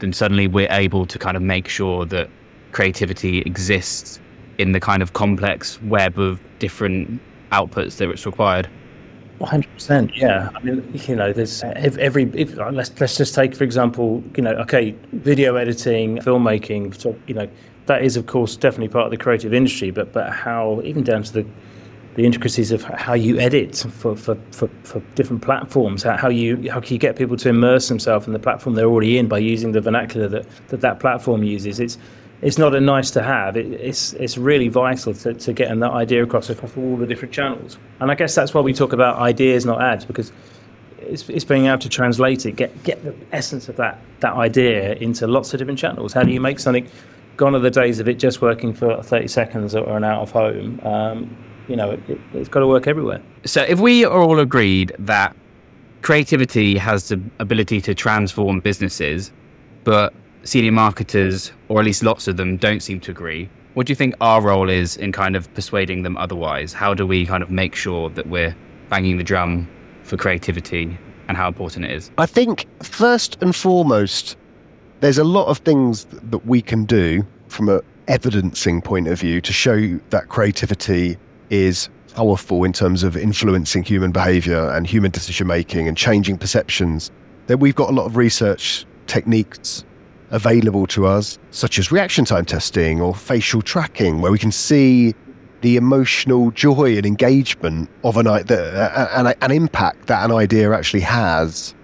then 0.00 0.12
suddenly 0.12 0.46
we're 0.46 0.70
able 0.70 1.06
to 1.06 1.18
kind 1.18 1.36
of 1.36 1.42
make 1.42 1.68
sure 1.68 2.04
that 2.06 2.28
creativity 2.72 3.40
exists 3.40 4.20
in 4.58 4.72
the 4.72 4.80
kind 4.80 5.02
of 5.02 5.12
complex 5.12 5.80
web 5.82 6.18
of 6.18 6.40
different 6.58 7.20
outputs 7.50 7.96
that 7.96 8.10
it's 8.10 8.26
required. 8.26 8.68
One 9.38 9.50
hundred 9.50 9.72
percent, 9.72 10.16
yeah. 10.16 10.50
I 10.54 10.60
mean, 10.60 10.88
you 10.92 11.16
know, 11.16 11.32
there's 11.32 11.64
every. 11.64 12.30
If, 12.34 12.54
let's 12.56 13.00
let's 13.00 13.16
just 13.16 13.34
take 13.34 13.56
for 13.56 13.64
example, 13.64 14.22
you 14.36 14.42
know, 14.42 14.52
okay, 14.52 14.94
video 15.12 15.56
editing, 15.56 16.18
filmmaking. 16.18 16.84
You 17.26 17.34
know, 17.34 17.48
that 17.86 18.02
is 18.02 18.16
of 18.16 18.26
course 18.26 18.56
definitely 18.56 18.88
part 18.88 19.06
of 19.06 19.10
the 19.10 19.16
creative 19.16 19.52
industry. 19.52 19.90
But 19.90 20.12
but 20.12 20.30
how 20.30 20.80
even 20.84 21.02
down 21.02 21.22
to 21.24 21.32
the 21.32 21.46
the 22.14 22.26
intricacies 22.26 22.72
of 22.72 22.82
how 22.82 23.14
you 23.14 23.38
edit 23.38 23.74
for, 23.74 24.14
for, 24.14 24.36
for, 24.50 24.68
for 24.82 25.00
different 25.14 25.40
platforms, 25.40 26.02
how, 26.02 26.16
how 26.16 26.28
you 26.28 26.70
how 26.70 26.78
can 26.78 26.92
you 26.92 26.98
get 26.98 27.16
people 27.16 27.36
to 27.38 27.48
immerse 27.48 27.88
themselves 27.88 28.26
in 28.26 28.34
the 28.34 28.38
platform 28.38 28.74
they're 28.74 28.86
already 28.86 29.16
in 29.16 29.28
by 29.28 29.38
using 29.38 29.72
the 29.72 29.80
vernacular 29.80 30.28
that 30.28 30.46
that, 30.68 30.80
that 30.82 31.00
platform 31.00 31.42
uses. 31.42 31.80
It's 31.80 31.98
it's 32.42 32.58
not 32.58 32.74
a 32.74 32.80
nice 32.80 33.10
to 33.12 33.22
have. 33.22 33.56
It, 33.56 33.72
it's 33.72 34.12
it's 34.14 34.36
really 34.36 34.68
vital 34.68 35.14
to, 35.14 35.32
to 35.32 35.52
getting 35.52 35.80
that 35.80 35.92
idea 35.92 36.22
across 36.22 36.50
across 36.50 36.76
all 36.76 36.96
the 36.96 37.06
different 37.06 37.32
channels. 37.32 37.78
And 38.00 38.10
I 38.10 38.14
guess 38.14 38.34
that's 38.34 38.52
why 38.52 38.60
we 38.60 38.74
talk 38.74 38.92
about 38.92 39.16
ideas, 39.18 39.64
not 39.64 39.80
ads, 39.80 40.04
because 40.04 40.32
it's, 40.98 41.28
it's 41.28 41.44
being 41.44 41.66
able 41.66 41.78
to 41.78 41.88
translate 41.88 42.44
it, 42.44 42.56
get 42.56 42.82
get 42.82 43.02
the 43.04 43.14
essence 43.32 43.68
of 43.68 43.76
that 43.76 43.98
that 44.20 44.34
idea 44.34 44.94
into 44.94 45.26
lots 45.26 45.54
of 45.54 45.58
different 45.58 45.78
channels. 45.78 46.12
How 46.12 46.24
do 46.24 46.30
you 46.30 46.40
make 46.40 46.58
something? 46.58 46.88
Gone 47.36 47.54
are 47.54 47.60
the 47.60 47.70
days 47.70 47.98
of 47.98 48.08
it 48.08 48.18
just 48.18 48.42
working 48.42 48.74
for 48.74 49.02
30 49.02 49.28
seconds 49.28 49.74
or 49.74 49.96
an 49.96 50.04
out 50.04 50.22
of 50.22 50.30
home. 50.30 50.80
Um, 50.80 51.36
you 51.68 51.76
know, 51.76 51.92
it, 51.92 52.20
has 52.32 52.48
got 52.48 52.60
to 52.60 52.66
work 52.66 52.86
everywhere. 52.86 53.22
So 53.44 53.62
if 53.62 53.80
we 53.80 54.04
are 54.04 54.20
all 54.20 54.38
agreed 54.38 54.92
that 54.98 55.34
creativity 56.02 56.76
has 56.76 57.08
the 57.08 57.22
ability 57.38 57.80
to 57.82 57.94
transform 57.94 58.60
businesses, 58.60 59.32
but 59.84 60.12
senior 60.44 60.72
marketers, 60.72 61.52
or 61.68 61.80
at 61.80 61.86
least 61.86 62.02
lots 62.02 62.28
of 62.28 62.36
them, 62.36 62.56
don't 62.56 62.82
seem 62.82 63.00
to 63.00 63.10
agree. 63.10 63.48
What 63.74 63.86
do 63.86 63.92
you 63.92 63.96
think 63.96 64.14
our 64.20 64.42
role 64.42 64.68
is 64.68 64.96
in 64.96 65.12
kind 65.12 65.34
of 65.34 65.52
persuading 65.54 66.02
them 66.02 66.16
otherwise? 66.16 66.72
How 66.72 66.92
do 66.92 67.06
we 67.06 67.24
kind 67.24 67.42
of 67.42 67.50
make 67.50 67.74
sure 67.74 68.10
that 68.10 68.26
we're 68.26 68.54
banging 68.90 69.16
the 69.16 69.24
drum 69.24 69.68
for 70.02 70.16
creativity 70.16 70.98
and 71.28 71.36
how 71.36 71.48
important 71.48 71.86
it 71.86 71.92
is? 71.92 72.10
I 72.18 72.26
think 72.26 72.66
first 72.82 73.38
and 73.40 73.56
foremost, 73.56 74.36
there's 75.02 75.18
a 75.18 75.24
lot 75.24 75.48
of 75.48 75.58
things 75.58 76.04
that 76.04 76.46
we 76.46 76.62
can 76.62 76.84
do 76.84 77.26
from 77.48 77.68
an 77.68 77.80
evidencing 78.06 78.80
point 78.80 79.08
of 79.08 79.18
view 79.18 79.40
to 79.40 79.52
show 79.52 79.98
that 80.10 80.28
creativity 80.28 81.18
is 81.50 81.88
powerful 82.14 82.62
in 82.62 82.72
terms 82.72 83.02
of 83.02 83.16
influencing 83.16 83.82
human 83.82 84.12
behavior 84.12 84.70
and 84.70 84.86
human 84.86 85.10
decision 85.10 85.48
making 85.48 85.88
and 85.88 85.96
changing 85.96 86.38
perceptions. 86.38 87.10
Then 87.48 87.58
we've 87.58 87.74
got 87.74 87.90
a 87.90 87.92
lot 87.92 88.06
of 88.06 88.16
research 88.16 88.86
techniques 89.08 89.84
available 90.30 90.86
to 90.86 91.06
us, 91.08 91.36
such 91.50 91.80
as 91.80 91.90
reaction 91.90 92.24
time 92.24 92.44
testing 92.44 93.00
or 93.00 93.12
facial 93.12 93.60
tracking, 93.60 94.20
where 94.20 94.30
we 94.30 94.38
can 94.38 94.52
see 94.52 95.16
the 95.62 95.76
emotional 95.76 96.52
joy 96.52 96.96
and 96.96 97.04
engagement 97.04 97.90
of 98.04 98.16
an, 98.18 98.28
an, 98.28 99.34
an 99.42 99.50
impact 99.50 100.06
that 100.06 100.24
an 100.24 100.30
idea 100.30 100.72
actually 100.72 101.00
has 101.00 101.74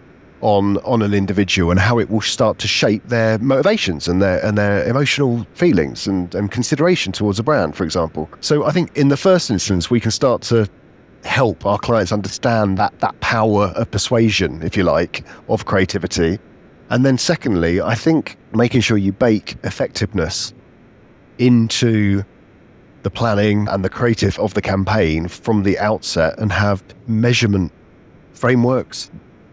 on 0.40 0.78
on 0.78 1.02
an 1.02 1.14
individual 1.14 1.70
and 1.70 1.80
how 1.80 1.98
it 1.98 2.10
will 2.10 2.20
start 2.20 2.58
to 2.58 2.68
shape 2.68 3.06
their 3.08 3.38
motivations 3.38 4.08
and 4.08 4.22
their 4.22 4.44
and 4.44 4.56
their 4.56 4.84
emotional 4.88 5.46
feelings 5.54 6.06
and, 6.06 6.34
and 6.34 6.50
consideration 6.50 7.12
towards 7.12 7.38
a 7.38 7.42
brand, 7.42 7.76
for 7.76 7.84
example. 7.84 8.28
So 8.40 8.64
I 8.64 8.70
think 8.70 8.96
in 8.96 9.08
the 9.08 9.16
first 9.16 9.50
instance 9.50 9.90
we 9.90 10.00
can 10.00 10.10
start 10.10 10.42
to 10.42 10.68
help 11.24 11.66
our 11.66 11.78
clients 11.78 12.12
understand 12.12 12.78
that 12.78 12.98
that 13.00 13.18
power 13.20 13.72
of 13.76 13.90
persuasion, 13.90 14.62
if 14.62 14.76
you 14.76 14.84
like, 14.84 15.24
of 15.48 15.64
creativity 15.64 16.38
and 16.90 17.04
then, 17.04 17.18
secondly, 17.18 17.80
I 17.80 17.94
think 17.94 18.36
making 18.54 18.80
sure 18.80 18.96
you 18.96 19.12
bake 19.12 19.56
effectiveness 19.62 20.54
into 21.38 22.24
the 23.02 23.10
planning 23.10 23.68
and 23.68 23.84
the 23.84 23.90
creative 23.90 24.38
of 24.38 24.54
the 24.54 24.62
campaign 24.62 25.28
from 25.28 25.62
the 25.62 25.78
outset 25.78 26.38
and 26.38 26.50
have 26.50 26.82
measurement 27.06 27.72
frameworks 28.32 29.10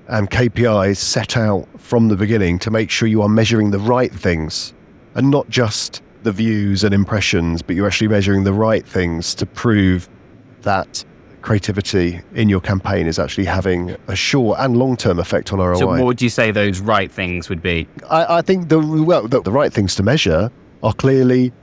Um, 0.07 0.17
and 0.19 0.29
KPIs 0.29 0.97
set 0.97 1.37
out 1.37 1.67
from 1.79 2.07
the 2.07 2.15
beginning 2.15 2.59
to 2.59 2.71
make 2.71 2.89
sure 2.89 3.07
you 3.07 3.21
are 3.21 3.29
measuring 3.29 3.71
the 3.71 3.79
right 3.79 4.13
things 4.13 4.73
and 5.15 5.31
not 5.31 5.49
just 5.49 6.01
the 6.23 6.31
views 6.31 6.83
and 6.83 6.93
impressions, 6.93 7.61
but 7.61 7.75
you're 7.75 7.87
actually 7.87 8.07
measuring 8.07 8.43
the 8.43 8.53
right 8.53 8.85
things 8.85 9.33
to 9.35 9.45
prove 9.45 10.09
that 10.61 11.05
creativity 11.41 12.19
in 12.33 12.49
your 12.49 12.59
campaign 12.59 13.05
is 13.05 13.19
actually 13.19 13.45
having 13.45 13.95
a 14.07 14.15
short 14.15 14.59
and 14.59 14.75
long 14.75 14.97
term 14.97 15.19
effect 15.19 15.53
on 15.53 15.59
ROI. 15.59 15.77
So, 15.77 15.87
what 15.87 16.03
would 16.03 16.21
you 16.21 16.29
say 16.29 16.51
those 16.51 16.79
right 16.79 17.11
things 17.11 17.49
would 17.49 17.61
be? 17.61 17.87
I, 18.09 18.37
I 18.37 18.41
think 18.41 18.69
the 18.69 18.79
well, 18.79 19.27
the, 19.27 19.41
the 19.41 19.51
right 19.51 19.71
things 19.71 19.95
to 19.95 20.03
measure 20.03 20.51
are 20.83 20.93
clearly 20.93 21.53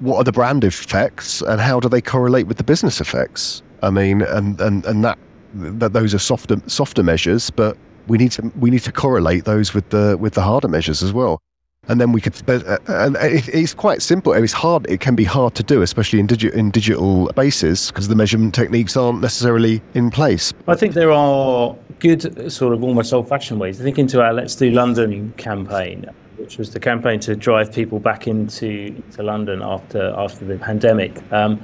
what 0.00 0.16
are 0.16 0.24
the 0.24 0.32
brand 0.32 0.64
effects 0.64 1.42
and 1.42 1.60
how 1.60 1.78
do 1.78 1.88
they 1.88 2.00
correlate 2.00 2.46
with 2.46 2.56
the 2.56 2.64
business 2.64 3.00
effects. 3.00 3.62
I 3.82 3.90
mean, 3.90 4.22
and 4.22 4.60
and 4.60 4.84
and 4.86 5.04
that 5.04 5.18
that 5.54 5.92
those 5.92 6.14
are 6.14 6.18
softer 6.18 6.56
softer 6.66 7.02
measures, 7.02 7.50
but 7.50 7.76
we 8.08 8.18
need 8.18 8.32
to 8.32 8.52
we 8.58 8.70
need 8.70 8.82
to 8.82 8.92
correlate 8.92 9.44
those 9.44 9.74
with 9.74 9.88
the 9.90 10.16
with 10.18 10.34
the 10.34 10.42
harder 10.42 10.68
measures 10.68 11.02
as 11.02 11.12
well. 11.12 11.40
And 11.88 12.00
then 12.00 12.12
we 12.12 12.20
could 12.20 12.34
uh, 12.48 12.78
and 12.86 13.16
it's 13.20 13.74
quite 13.74 14.02
simple. 14.02 14.32
It's 14.32 14.52
hard 14.52 14.86
it 14.88 15.00
can 15.00 15.16
be 15.16 15.24
hard 15.24 15.54
to 15.56 15.62
do 15.64 15.82
especially 15.82 16.20
in, 16.20 16.28
digi- 16.28 16.52
in 16.52 16.70
digital 16.70 17.26
bases 17.34 17.88
because 17.88 18.06
the 18.06 18.14
measurement 18.14 18.54
techniques 18.54 18.96
aren't 18.96 19.20
necessarily 19.20 19.82
in 19.94 20.10
place. 20.10 20.52
I 20.68 20.76
think 20.76 20.94
there 20.94 21.10
are 21.10 21.74
good 21.98 22.52
sort 22.52 22.74
of 22.74 22.82
almost 22.84 23.12
old-fashioned 23.12 23.60
ways. 23.60 23.80
I 23.80 23.84
think 23.84 23.98
into 23.98 24.22
our 24.22 24.32
let's 24.32 24.54
do 24.54 24.70
london 24.70 25.32
campaign 25.36 26.06
which 26.36 26.58
was 26.58 26.70
the 26.70 26.80
campaign 26.80 27.20
to 27.20 27.36
drive 27.36 27.72
people 27.72 28.00
back 28.00 28.26
into 28.26 28.90
to 29.12 29.22
london 29.22 29.62
after 29.62 30.12
after 30.16 30.44
the 30.44 30.58
pandemic 30.58 31.20
um, 31.32 31.60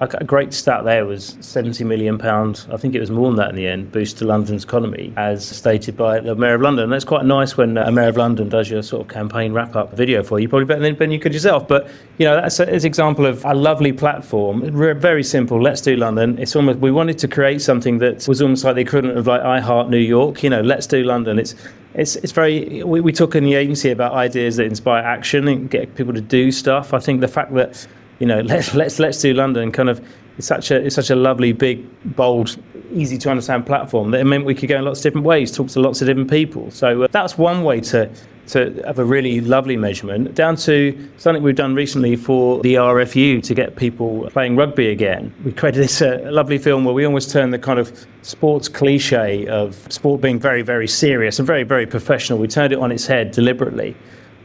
a 0.00 0.24
great 0.24 0.54
stat 0.54 0.84
there 0.84 1.04
was 1.04 1.36
70 1.40 1.82
million 1.84 2.18
pounds. 2.18 2.68
I 2.70 2.76
think 2.76 2.94
it 2.94 3.00
was 3.00 3.10
more 3.10 3.28
than 3.28 3.36
that 3.36 3.50
in 3.50 3.56
the 3.56 3.66
end. 3.66 3.90
Boost 3.90 4.18
to 4.18 4.24
London's 4.24 4.62
economy, 4.62 5.12
as 5.16 5.44
stated 5.44 5.96
by 5.96 6.20
the 6.20 6.36
Mayor 6.36 6.54
of 6.54 6.62
London. 6.62 6.88
That's 6.90 7.04
quite 7.04 7.24
nice 7.24 7.56
when 7.56 7.76
uh, 7.76 7.84
a 7.84 7.90
Mayor 7.92 8.08
of 8.08 8.16
London 8.16 8.48
does 8.48 8.70
your 8.70 8.82
sort 8.82 9.02
of 9.02 9.08
campaign 9.08 9.52
wrap 9.52 9.74
up 9.74 9.92
video 9.94 10.22
for 10.22 10.38
you. 10.38 10.48
Probably 10.48 10.66
better 10.66 10.94
than 10.94 11.10
you 11.10 11.18
could 11.18 11.32
yourself. 11.32 11.66
But 11.66 11.90
you 12.18 12.26
know, 12.26 12.36
that's 12.36 12.60
an 12.60 12.68
example 12.68 13.26
of 13.26 13.44
a 13.44 13.54
lovely 13.54 13.92
platform. 13.92 14.70
Very 15.00 15.24
simple. 15.24 15.60
Let's 15.60 15.80
do 15.80 15.96
London. 15.96 16.38
It's 16.38 16.54
almost 16.54 16.78
we 16.78 16.92
wanted 16.92 17.18
to 17.18 17.28
create 17.28 17.60
something 17.60 17.98
that 17.98 18.28
was 18.28 18.40
almost 18.40 18.64
like 18.64 18.76
the 18.76 18.82
equivalent 18.82 19.18
of 19.18 19.26
like 19.26 19.42
I 19.42 19.58
Heart 19.60 19.90
New 19.90 19.98
York. 19.98 20.42
You 20.42 20.50
know, 20.50 20.60
let's 20.60 20.86
do 20.86 21.02
London. 21.02 21.38
It's 21.40 21.54
it's 21.94 22.14
it's 22.16 22.32
very 22.32 22.84
we, 22.84 23.00
we 23.00 23.12
talk 23.12 23.34
in 23.34 23.44
the 23.44 23.54
agency 23.54 23.90
about 23.90 24.12
ideas 24.12 24.56
that 24.56 24.66
inspire 24.66 25.02
action 25.02 25.48
and 25.48 25.68
get 25.68 25.94
people 25.96 26.14
to 26.14 26.20
do 26.20 26.52
stuff. 26.52 26.94
I 26.94 27.00
think 27.00 27.20
the 27.20 27.28
fact 27.28 27.52
that 27.54 27.86
you 28.18 28.26
know, 28.26 28.40
let's 28.52 28.74
let's 28.74 28.98
let's 28.98 29.20
do 29.20 29.34
London. 29.34 29.72
Kind 29.72 29.88
of, 29.88 30.04
it's 30.36 30.46
such 30.46 30.70
a 30.70 30.84
it's 30.84 30.94
such 30.94 31.10
a 31.10 31.16
lovely, 31.16 31.52
big, 31.52 31.86
bold, 32.16 32.56
easy 32.92 33.18
to 33.18 33.30
understand 33.30 33.66
platform 33.66 34.10
that 34.12 34.20
it 34.20 34.24
meant 34.24 34.44
we 34.44 34.54
could 34.54 34.68
go 34.68 34.78
in 34.78 34.84
lots 34.84 35.00
of 35.00 35.02
different 35.04 35.26
ways, 35.26 35.52
talk 35.52 35.68
to 35.68 35.80
lots 35.80 36.00
of 36.00 36.06
different 36.06 36.30
people. 36.30 36.70
So 36.70 37.02
uh, 37.02 37.08
that's 37.10 37.38
one 37.38 37.64
way 37.64 37.80
to 37.80 38.10
to 38.48 38.82
have 38.86 38.98
a 38.98 39.04
really 39.04 39.42
lovely 39.42 39.76
measurement. 39.76 40.34
Down 40.34 40.56
to 40.56 41.10
something 41.18 41.42
we've 41.42 41.54
done 41.54 41.74
recently 41.74 42.16
for 42.16 42.62
the 42.62 42.74
RFU 42.76 43.42
to 43.42 43.54
get 43.54 43.76
people 43.76 44.28
playing 44.30 44.56
rugby 44.56 44.88
again. 44.88 45.34
We 45.44 45.52
created 45.52 45.82
this 45.82 46.00
uh, 46.00 46.20
lovely 46.30 46.56
film 46.56 46.86
where 46.86 46.94
we 46.94 47.04
almost 47.04 47.30
turned 47.30 47.52
the 47.52 47.58
kind 47.58 47.78
of 47.78 48.06
sports 48.22 48.66
cliche 48.66 49.46
of 49.48 49.74
sport 49.92 50.22
being 50.22 50.38
very 50.38 50.62
very 50.62 50.88
serious 50.88 51.38
and 51.38 51.46
very 51.46 51.62
very 51.62 51.86
professional. 51.86 52.38
We 52.38 52.48
turned 52.48 52.72
it 52.72 52.78
on 52.78 52.90
its 52.90 53.06
head 53.06 53.32
deliberately 53.32 53.94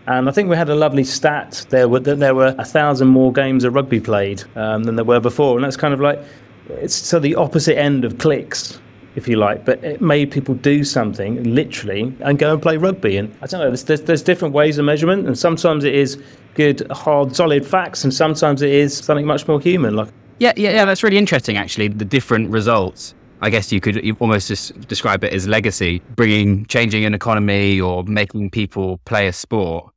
and 0.07 0.27
I 0.27 0.31
think 0.31 0.49
we 0.49 0.57
had 0.57 0.69
a 0.69 0.75
lovely 0.75 1.03
stat 1.03 1.65
there 1.69 1.87
that 1.87 2.19
there 2.19 2.35
were 2.35 2.53
a 2.57 2.65
thousand 2.65 3.07
more 3.07 3.31
games 3.31 3.63
of 3.63 3.73
rugby 3.73 4.01
played 4.01 4.43
um, 4.55 4.83
than 4.83 4.95
there 4.95 5.05
were 5.05 5.19
before. 5.19 5.55
And 5.55 5.63
that's 5.63 5.77
kind 5.77 5.93
of 5.93 6.01
like, 6.01 6.21
it's 6.69 6.95
so 6.95 7.19
the 7.19 7.35
opposite 7.35 7.77
end 7.77 8.03
of 8.03 8.17
clicks, 8.17 8.79
if 9.15 9.27
you 9.27 9.37
like, 9.37 9.63
but 9.63 9.81
it 9.83 10.01
made 10.01 10.31
people 10.31 10.55
do 10.55 10.83
something 10.83 11.41
literally 11.43 12.13
and 12.19 12.37
go 12.37 12.51
and 12.51 12.61
play 12.61 12.75
rugby. 12.75 13.15
And 13.15 13.33
I 13.41 13.47
don't 13.47 13.61
know, 13.61 13.67
there's, 13.67 13.85
there's, 13.85 14.01
there's 14.01 14.23
different 14.23 14.53
ways 14.53 14.77
of 14.77 14.85
measurement, 14.85 15.25
and 15.25 15.37
sometimes 15.37 15.85
it 15.85 15.95
is 15.95 16.21
good, 16.55 16.85
hard, 16.91 17.35
solid 17.35 17.65
facts, 17.65 18.03
and 18.03 18.13
sometimes 18.13 18.61
it 18.61 18.71
is 18.71 18.97
something 18.97 19.25
much 19.25 19.47
more 19.47 19.61
human. 19.61 19.95
Like, 19.95 20.09
yeah, 20.39 20.51
yeah, 20.57 20.71
yeah, 20.71 20.85
that's 20.85 21.03
really 21.03 21.17
interesting, 21.17 21.55
actually, 21.55 21.87
the 21.87 22.05
different 22.05 22.49
results. 22.49 23.13
I 23.41 23.49
guess 23.49 23.71
you 23.71 23.81
could 23.81 24.17
almost 24.19 24.47
just 24.47 24.87
describe 24.87 25.23
it 25.23 25.33
as 25.33 25.47
legacy, 25.47 26.01
bringing, 26.15 26.65
changing 26.65 27.05
an 27.05 27.13
economy 27.13 27.79
or 27.79 28.03
making 28.03 28.49
people 28.51 28.99
play 29.05 29.27
a 29.27 29.33
sport 29.33 29.92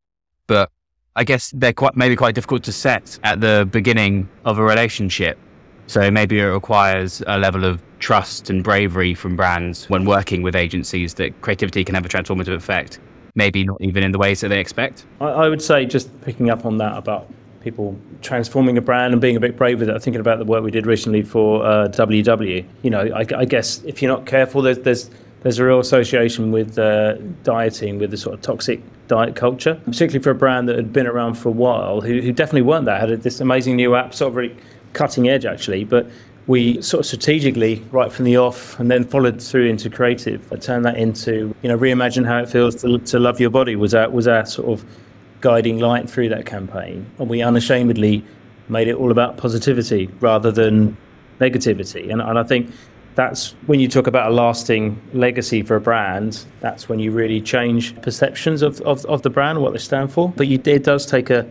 but 0.46 0.70
I 1.14 1.24
guess 1.24 1.50
they're 1.54 1.72
quite 1.72 1.96
maybe 1.96 2.16
quite 2.16 2.34
difficult 2.34 2.62
to 2.64 2.72
set 2.72 3.18
at 3.22 3.40
the 3.40 3.68
beginning 3.70 4.28
of 4.44 4.58
a 4.58 4.62
relationship. 4.62 5.38
So 5.86 6.10
maybe 6.10 6.40
it 6.40 6.44
requires 6.44 7.22
a 7.26 7.38
level 7.38 7.64
of 7.64 7.80
trust 8.00 8.50
and 8.50 8.62
bravery 8.62 9.14
from 9.14 9.36
brands 9.36 9.88
when 9.88 10.04
working 10.04 10.42
with 10.42 10.54
agencies 10.54 11.14
that 11.14 11.40
creativity 11.40 11.84
can 11.84 11.94
have 11.94 12.04
a 12.04 12.08
transformative 12.08 12.54
effect. 12.54 12.98
Maybe 13.34 13.64
not 13.64 13.78
even 13.80 14.02
in 14.02 14.12
the 14.12 14.18
ways 14.18 14.40
that 14.40 14.48
they 14.48 14.60
expect. 14.60 15.06
I, 15.20 15.26
I 15.26 15.48
would 15.48 15.62
say 15.62 15.86
just 15.86 16.20
picking 16.22 16.50
up 16.50 16.66
on 16.66 16.78
that 16.78 16.96
about 16.96 17.30
people 17.60 17.98
transforming 18.22 18.78
a 18.78 18.80
brand 18.80 19.12
and 19.12 19.20
being 19.20 19.36
a 19.36 19.40
bit 19.40 19.56
brave 19.56 19.80
with 19.80 19.88
it. 19.88 19.92
I'm 19.92 20.00
thinking 20.00 20.20
about 20.20 20.38
the 20.38 20.44
work 20.44 20.62
we 20.62 20.70
did 20.70 20.86
recently 20.86 21.22
for 21.22 21.64
uh, 21.64 21.88
WW. 21.88 22.64
You 22.82 22.90
know, 22.90 23.00
I, 23.00 23.24
I, 23.36 23.44
guess 23.44 23.82
if 23.82 24.00
you're 24.00 24.10
not 24.10 24.24
careful, 24.24 24.62
there's 24.62 24.78
there's 24.78 25.10
there's 25.46 25.60
a 25.60 25.64
real 25.64 25.78
association 25.78 26.50
with 26.50 26.76
uh, 26.76 27.14
dieting, 27.44 28.00
with 28.00 28.10
the 28.10 28.16
sort 28.16 28.34
of 28.34 28.42
toxic 28.42 28.82
diet 29.06 29.36
culture, 29.36 29.80
particularly 29.84 30.20
for 30.20 30.30
a 30.30 30.34
brand 30.34 30.68
that 30.68 30.74
had 30.74 30.92
been 30.92 31.06
around 31.06 31.34
for 31.34 31.50
a 31.50 31.52
while, 31.52 32.00
who, 32.00 32.20
who 32.20 32.32
definitely 32.32 32.62
weren't 32.62 32.84
that. 32.86 33.08
Had 33.08 33.22
this 33.22 33.38
amazing 33.38 33.76
new 33.76 33.94
app, 33.94 34.12
sort 34.12 34.30
of 34.30 34.34
really 34.34 34.56
cutting 34.92 35.28
edge 35.28 35.46
actually, 35.46 35.84
but 35.84 36.10
we 36.48 36.82
sort 36.82 37.02
of 37.02 37.06
strategically, 37.06 37.76
right 37.92 38.10
from 38.10 38.24
the 38.24 38.36
off, 38.36 38.76
and 38.80 38.90
then 38.90 39.04
followed 39.04 39.40
through 39.40 39.66
into 39.66 39.88
creative, 39.88 40.52
I 40.52 40.56
turned 40.56 40.84
that 40.84 40.96
into, 40.96 41.54
you 41.62 41.68
know, 41.68 41.78
reimagine 41.78 42.26
how 42.26 42.38
it 42.38 42.48
feels 42.48 42.74
to, 42.82 42.98
to 42.98 43.20
love 43.20 43.38
your 43.38 43.50
body 43.50 43.76
was 43.76 43.94
our, 43.94 44.10
was 44.10 44.26
our 44.26 44.44
sort 44.46 44.80
of 44.80 44.84
guiding 45.42 45.78
light 45.78 46.10
through 46.10 46.30
that 46.30 46.44
campaign. 46.44 47.08
And 47.20 47.28
we 47.28 47.40
unashamedly 47.40 48.24
made 48.68 48.88
it 48.88 48.96
all 48.96 49.12
about 49.12 49.36
positivity 49.36 50.08
rather 50.18 50.50
than 50.50 50.96
negativity. 51.38 52.10
And, 52.10 52.20
and 52.20 52.36
I 52.36 52.42
think 52.42 52.72
that's 53.16 53.52
when 53.66 53.80
you 53.80 53.88
talk 53.88 54.06
about 54.06 54.30
a 54.30 54.34
lasting 54.34 55.00
legacy 55.14 55.62
for 55.62 55.74
a 55.74 55.80
brand, 55.80 56.44
that's 56.60 56.88
when 56.88 57.00
you 57.00 57.10
really 57.10 57.40
change 57.40 58.00
perceptions 58.02 58.60
of, 58.62 58.80
of, 58.82 59.04
of 59.06 59.22
the 59.22 59.30
brand, 59.30 59.60
what 59.60 59.72
they 59.72 59.78
stand 59.78 60.12
for. 60.12 60.28
But 60.28 60.46
you, 60.46 60.60
it 60.64 60.84
does 60.84 61.06
take 61.06 61.30
a 61.30 61.48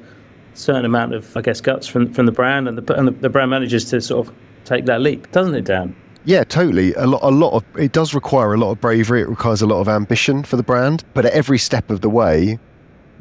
certain 0.53 0.85
amount 0.85 1.15
of, 1.15 1.35
I 1.35 1.41
guess, 1.41 1.59
guts 1.59 1.87
from, 1.87 2.13
from 2.13 2.27
the 2.27 2.31
brand 2.31 2.67
and, 2.67 2.77
the, 2.77 2.93
and 2.93 3.07
the, 3.07 3.11
the 3.11 3.29
brand 3.29 3.49
managers 3.49 3.83
to 3.85 3.99
sort 3.99 4.27
of 4.27 4.33
take 4.63 4.85
that 4.85 5.01
leap, 5.01 5.29
doesn't 5.31 5.55
it, 5.55 5.65
Dan? 5.65 5.95
Yeah, 6.23 6.43
totally. 6.43 6.93
A 6.93 7.07
lot, 7.07 7.23
a 7.23 7.31
lot 7.31 7.53
of 7.53 7.63
it 7.79 7.91
does 7.91 8.13
require 8.13 8.53
a 8.53 8.57
lot 8.57 8.71
of 8.71 8.79
bravery. 8.79 9.21
It 9.21 9.29
requires 9.29 9.61
a 9.61 9.67
lot 9.67 9.79
of 9.81 9.89
ambition 9.89 10.43
for 10.43 10.57
the 10.57 10.63
brand. 10.63 11.03
But 11.15 11.25
at 11.25 11.33
every 11.33 11.57
step 11.57 11.89
of 11.89 12.01
the 12.01 12.09
way, 12.09 12.59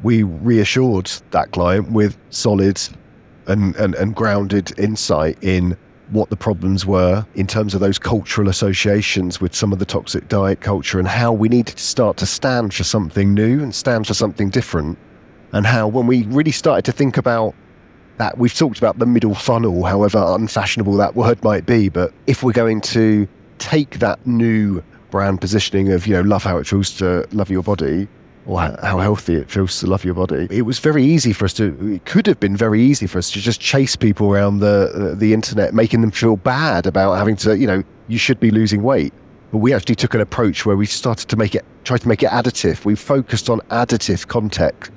we 0.03 0.23
reassured 0.23 1.11
that 1.31 1.51
client 1.51 1.91
with 1.91 2.15
solid 2.29 2.79
and, 3.47 3.75
and, 3.75 3.95
and 3.95 4.15
grounded 4.15 4.77
insight 4.79 5.37
in 5.43 5.77
what 6.09 6.29
the 6.29 6.35
problems 6.35 6.85
were 6.85 7.25
in 7.35 7.47
terms 7.47 7.73
of 7.73 7.79
those 7.79 7.97
cultural 7.97 8.49
associations 8.49 9.41
with 9.41 9.55
some 9.55 9.73
of 9.73 9.79
the 9.79 9.85
toxic 9.85 10.27
diet 10.27 10.61
culture 10.61 10.99
and 10.99 11.07
how 11.07 11.33
we 11.33 11.49
needed 11.49 11.77
to 11.77 11.83
start 11.83 12.17
to 12.17 12.25
stand 12.25 12.73
for 12.73 12.83
something 12.83 13.33
new 13.33 13.61
and 13.61 13.73
stand 13.73 14.07
for 14.07 14.13
something 14.13 14.49
different. 14.49 14.97
And 15.51 15.65
how, 15.65 15.87
when 15.87 16.07
we 16.07 16.23
really 16.23 16.51
started 16.51 16.85
to 16.85 16.91
think 16.91 17.17
about 17.17 17.55
that, 18.17 18.37
we've 18.37 18.53
talked 18.53 18.77
about 18.77 18.99
the 18.99 19.05
middle 19.05 19.35
funnel, 19.35 19.83
however 19.83 20.23
unfashionable 20.27 20.95
that 20.97 21.15
word 21.15 21.43
might 21.43 21.65
be, 21.65 21.89
but 21.89 22.13
if 22.27 22.43
we're 22.43 22.51
going 22.51 22.81
to 22.81 23.27
take 23.57 23.99
that 23.99 24.25
new 24.27 24.83
brand 25.11 25.39
positioning 25.39 25.91
of, 25.91 26.07
you 26.07 26.13
know, 26.13 26.21
love 26.21 26.43
how 26.43 26.57
it 26.57 26.67
feels 26.67 26.91
to 26.97 27.27
love 27.31 27.49
your 27.49 27.63
body 27.63 28.07
or 28.45 28.59
how 28.81 28.99
healthy 28.99 29.35
it 29.35 29.49
feels 29.49 29.79
to 29.79 29.87
love 29.87 30.05
your 30.05 30.13
body. 30.13 30.47
It 30.49 30.63
was 30.63 30.79
very 30.79 31.03
easy 31.03 31.33
for 31.33 31.45
us 31.45 31.53
to. 31.53 31.93
It 31.93 32.05
could 32.05 32.27
have 32.27 32.39
been 32.39 32.55
very 32.55 32.81
easy 32.81 33.07
for 33.07 33.17
us 33.17 33.31
to 33.31 33.39
just 33.39 33.59
chase 33.59 33.95
people 33.95 34.31
around 34.31 34.59
the 34.59 34.91
uh, 34.93 35.15
the 35.15 35.33
internet, 35.33 35.73
making 35.73 36.01
them 36.01 36.11
feel 36.11 36.37
bad 36.37 36.85
about 36.85 37.13
having 37.13 37.35
to. 37.37 37.57
You 37.57 37.67
know, 37.67 37.83
you 38.07 38.17
should 38.17 38.39
be 38.39 38.51
losing 38.51 38.83
weight. 38.83 39.13
But 39.51 39.59
we 39.59 39.73
actually 39.73 39.95
took 39.95 40.13
an 40.13 40.21
approach 40.21 40.65
where 40.65 40.75
we 40.75 40.85
started 40.85 41.29
to 41.29 41.35
make 41.37 41.55
it, 41.55 41.63
try 41.83 41.97
to 41.97 42.07
make 42.07 42.23
it 42.23 42.29
additive. 42.29 42.83
We 42.83 42.95
focused 42.95 43.49
on 43.49 43.61
additive 43.69 44.27
context 44.27 44.91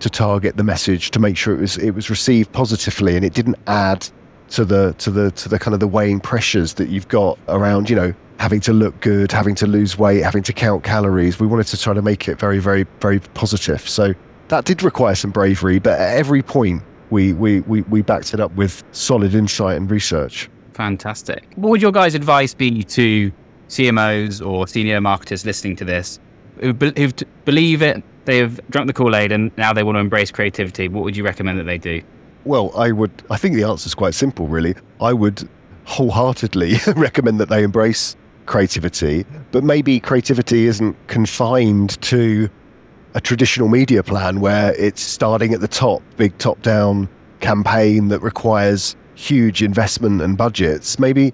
to 0.00 0.10
target 0.10 0.56
the 0.56 0.64
message 0.64 1.10
to 1.12 1.18
make 1.18 1.36
sure 1.36 1.54
it 1.54 1.60
was 1.60 1.76
it 1.78 1.90
was 1.92 2.10
received 2.10 2.52
positively 2.52 3.16
and 3.16 3.24
it 3.24 3.34
didn't 3.34 3.56
add 3.66 4.08
to 4.50 4.64
the 4.64 4.94
to 4.98 5.10
the 5.10 5.30
to 5.32 5.48
the 5.48 5.58
kind 5.58 5.74
of 5.74 5.80
the 5.80 5.88
weighing 5.88 6.20
pressures 6.20 6.74
that 6.74 6.88
you've 6.88 7.08
got 7.08 7.38
around 7.48 7.90
you 7.90 7.96
know 7.96 8.14
having 8.38 8.60
to 8.60 8.72
look 8.72 9.00
good, 9.00 9.32
having 9.32 9.54
to 9.56 9.66
lose 9.66 9.98
weight, 9.98 10.20
having 10.20 10.42
to 10.44 10.52
count 10.52 10.84
calories. 10.84 11.40
We 11.40 11.46
wanted 11.46 11.66
to 11.68 11.80
try 11.80 11.94
to 11.94 12.02
make 12.02 12.28
it 12.28 12.38
very, 12.38 12.58
very, 12.58 12.86
very 13.00 13.20
positive. 13.20 13.86
So 13.88 14.14
that 14.48 14.64
did 14.64 14.82
require 14.82 15.14
some 15.14 15.30
bravery, 15.30 15.78
but 15.78 15.98
at 15.98 16.16
every 16.16 16.42
point, 16.42 16.82
we, 17.10 17.32
we, 17.32 17.60
we, 17.62 17.82
we 17.82 18.02
backed 18.02 18.34
it 18.34 18.40
up 18.40 18.52
with 18.54 18.84
solid 18.92 19.34
insight 19.34 19.76
and 19.76 19.90
research. 19.90 20.48
Fantastic. 20.74 21.52
What 21.56 21.70
would 21.70 21.82
your 21.82 21.92
guys' 21.92 22.14
advice 22.14 22.54
be 22.54 22.84
to 22.84 23.32
CMOs 23.68 24.46
or 24.46 24.68
senior 24.68 25.00
marketers 25.00 25.44
listening 25.44 25.76
to 25.76 25.84
this 25.84 26.20
who, 26.60 26.72
be- 26.72 26.92
who 26.96 27.10
believe 27.44 27.82
it, 27.82 28.02
they've 28.24 28.60
drunk 28.70 28.86
the 28.86 28.92
Kool 28.92 29.16
Aid, 29.16 29.32
and 29.32 29.50
now 29.56 29.72
they 29.72 29.82
want 29.82 29.96
to 29.96 30.00
embrace 30.00 30.30
creativity? 30.30 30.88
What 30.88 31.04
would 31.04 31.16
you 31.16 31.24
recommend 31.24 31.58
that 31.58 31.64
they 31.64 31.78
do? 31.78 32.02
Well, 32.44 32.72
I 32.76 32.92
would. 32.92 33.10
I 33.30 33.36
think 33.36 33.54
the 33.56 33.64
answer 33.64 33.86
is 33.86 33.94
quite 33.94 34.14
simple, 34.14 34.46
really. 34.46 34.74
I 35.00 35.12
would 35.12 35.48
wholeheartedly 35.84 36.76
recommend 36.96 37.40
that 37.40 37.48
they 37.48 37.62
embrace 37.62 38.16
creativity, 38.48 39.24
but 39.52 39.62
maybe 39.62 40.00
creativity 40.00 40.66
isn't 40.66 40.96
confined 41.06 42.00
to 42.02 42.48
a 43.14 43.20
traditional 43.20 43.68
media 43.68 44.02
plan 44.02 44.40
where 44.40 44.74
it's 44.74 45.00
starting 45.00 45.54
at 45.54 45.60
the 45.60 45.68
top, 45.68 46.02
big 46.16 46.36
top 46.38 46.60
down 46.62 47.08
campaign 47.40 48.08
that 48.08 48.20
requires 48.20 48.96
huge 49.14 49.62
investment 49.62 50.20
and 50.20 50.36
budgets. 50.36 50.98
Maybe 50.98 51.32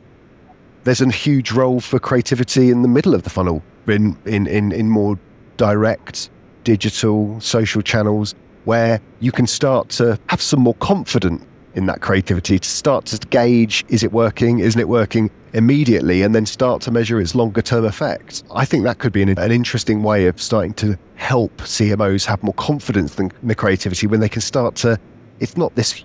there's 0.83 1.01
a 1.01 1.11
huge 1.11 1.53
role 1.53 1.81
for 1.81 1.99
creativity 1.99 2.71
in 2.71 2.83
the 2.83 2.89
middle 2.89 3.15
of 3.15 3.23
the 3.23 3.31
funnel, 3.31 3.63
in, 3.87 4.17
in, 4.27 4.47
in, 4.47 4.73
in 4.73 4.91
more 4.91 5.19
direct 5.57 6.31
digital 6.65 7.41
social 7.41 7.81
channels 7.81 8.35
where 8.65 9.01
you 9.21 9.31
can 9.31 9.47
start 9.47 9.89
to 9.91 10.19
have 10.29 10.41
some 10.41 10.61
more 10.61 10.75
confidence 10.75 11.45
in 11.75 11.87
that 11.87 12.01
creativity 12.01 12.59
to 12.59 12.69
start 12.69 13.07
to 13.07 13.27
gauge 13.29 13.85
is 13.89 14.03
it 14.03 14.13
working, 14.13 14.61
isn't 14.61 14.81
it 14.81 14.89
working 14.89 15.31
immediately, 15.55 16.23
and 16.23 16.35
then 16.35 16.45
start 16.45 16.83
to 16.83 16.91
measure 16.91 17.21
its 17.21 17.35
longer 17.35 17.63
term 17.63 17.85
effects. 17.85 18.43
I 18.53 18.65
think 18.65 18.85
that 18.85 18.99
could 18.99 19.13
be 19.13 19.23
an, 19.23 19.39
an 19.39 19.53
interesting 19.53 20.03
way 20.03 20.27
of 20.27 20.41
starting 20.41 20.75
to 20.75 20.99
help 21.15 21.57
CMOs 21.59 22.25
have 22.27 22.43
more 22.43 22.55
confidence 22.55 23.19
in 23.19 23.31
the 23.43 23.55
creativity 23.55 24.07
when 24.07 24.21
they 24.21 24.29
can 24.29 24.43
start 24.43 24.75
to, 24.77 24.99
it's 25.41 25.57
not 25.57 25.75
this 25.75 26.05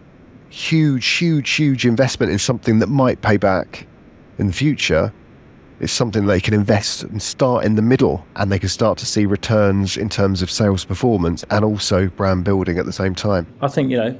huge, 0.50 1.06
huge, 1.08 1.50
huge 1.52 1.86
investment 1.86 2.32
in 2.32 2.40
something 2.40 2.80
that 2.80 2.88
might 2.88 3.22
pay 3.22 3.38
back 3.38 3.88
in 4.38 4.48
the 4.48 4.54
future. 4.54 5.12
It's 5.80 5.94
something 5.94 6.26
they 6.26 6.42
can 6.42 6.54
invest 6.54 7.04
and 7.04 7.22
start 7.22 7.64
in 7.64 7.76
the 7.76 7.82
middle, 7.82 8.26
and 8.36 8.52
they 8.52 8.60
can 8.60 8.70
start 8.70 8.98
to 8.98 9.06
see 9.06 9.26
returns 9.26 9.96
in 9.96 10.10
terms 10.10 10.42
of 10.42 10.52
sales 10.52 10.84
performance 10.84 11.46
and 11.50 11.64
also 11.64 12.08
brand 12.10 12.44
building 12.44 12.78
at 12.78 12.86
the 12.86 12.92
same 12.92 13.16
time. 13.16 13.48
I 13.62 13.70
think, 13.70 13.90
you 13.90 13.98
know, 13.98 14.20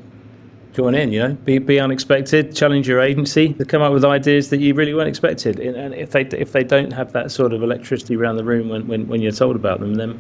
join 0.74 0.96
in. 0.96 1.12
You 1.12 1.20
know, 1.20 1.34
be 1.34 1.58
be 1.58 1.80
unexpected, 1.80 2.56
challenge 2.56 2.88
your 2.88 3.02
agency, 3.02 3.54
to 3.54 3.66
come 3.66 3.82
up 3.82 3.94
with 3.94 4.06
ideas 4.06 4.50
that 4.50 4.60
you 4.60 4.74
really 4.74 4.94
weren't 4.94 5.10
expected. 5.10 5.60
And 5.60 5.94
if 5.94 6.12
they 6.12 6.22
if 6.22 6.52
they 6.52 6.64
don't 6.64 6.92
have 6.92 7.14
that 7.14 7.32
sort 7.32 7.54
of 7.54 7.64
electricity 7.64 8.16
around 8.16 8.38
the 8.38 8.44
room 8.44 8.70
when, 8.70 8.88
when, 8.88 9.08
when 9.08 9.22
you're 9.22 9.32
told 9.32 9.56
about 9.56 9.80
them, 9.80 9.96
then 9.96 10.20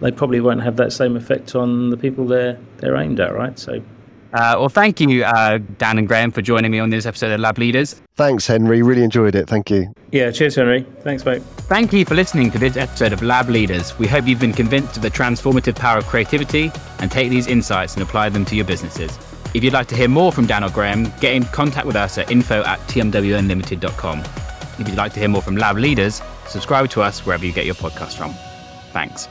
they 0.00 0.10
probably 0.10 0.40
won't 0.40 0.62
have 0.62 0.76
that 0.76 0.92
same 0.92 1.16
effect 1.16 1.54
on 1.54 1.90
the 1.90 1.96
people 1.96 2.26
they're 2.26 2.58
they're 2.78 2.96
aimed 2.96 3.20
at, 3.20 3.34
right? 3.34 3.58
So. 3.58 3.82
Uh, 4.32 4.56
well, 4.58 4.68
thank 4.68 5.00
you, 5.00 5.22
uh, 5.22 5.60
Dan 5.78 5.96
and 5.96 6.08
Graham, 6.08 6.32
for 6.32 6.42
joining 6.42 6.72
me 6.72 6.80
on 6.80 6.90
this 6.90 7.06
episode 7.06 7.30
of 7.30 7.38
Lab 7.38 7.56
Leaders. 7.56 8.02
Thanks, 8.16 8.48
Henry. 8.48 8.82
Really 8.82 9.04
enjoyed 9.04 9.36
it. 9.36 9.48
Thank 9.48 9.70
you. 9.70 9.94
Yeah, 10.10 10.32
cheers, 10.32 10.56
Henry. 10.56 10.84
Thanks, 11.02 11.24
mate. 11.24 11.40
Thank 11.68 11.92
you 11.92 12.04
for 12.04 12.16
listening 12.16 12.50
to 12.50 12.58
this 12.58 12.76
episode 12.76 13.12
of 13.12 13.22
Lab 13.22 13.48
Leaders. 13.48 13.96
We 13.96 14.08
hope 14.08 14.26
you've 14.26 14.40
been 14.40 14.52
convinced 14.52 14.96
of 14.96 15.04
the 15.04 15.10
transformative 15.10 15.76
power 15.76 15.98
of 15.98 16.06
creativity 16.06 16.72
and 16.98 17.12
take 17.12 17.30
these 17.30 17.46
insights 17.46 17.94
and 17.94 18.02
apply 18.02 18.30
them 18.30 18.44
to 18.46 18.56
your 18.56 18.64
businesses. 18.64 19.16
If 19.54 19.62
you'd 19.62 19.72
like 19.72 19.86
to 19.88 19.96
hear 19.96 20.08
more 20.08 20.32
from 20.32 20.46
Dan 20.46 20.64
or 20.64 20.70
Graham, 20.70 21.04
get 21.20 21.32
in 21.34 21.44
contact 21.44 21.86
with 21.86 21.94
us 21.94 22.18
at 22.18 22.30
info 22.30 22.64
at 22.64 22.80
tmwunlimited.com. 22.80 24.18
If 24.80 24.88
you'd 24.88 24.96
like 24.96 25.12
to 25.12 25.20
hear 25.20 25.28
more 25.28 25.42
from 25.42 25.56
lab 25.56 25.76
leaders, 25.76 26.20
subscribe 26.48 26.90
to 26.90 27.02
us 27.02 27.24
wherever 27.24 27.46
you 27.46 27.52
get 27.52 27.64
your 27.64 27.76
podcast 27.76 28.16
from. 28.18 28.34
Thanks. 28.92 29.28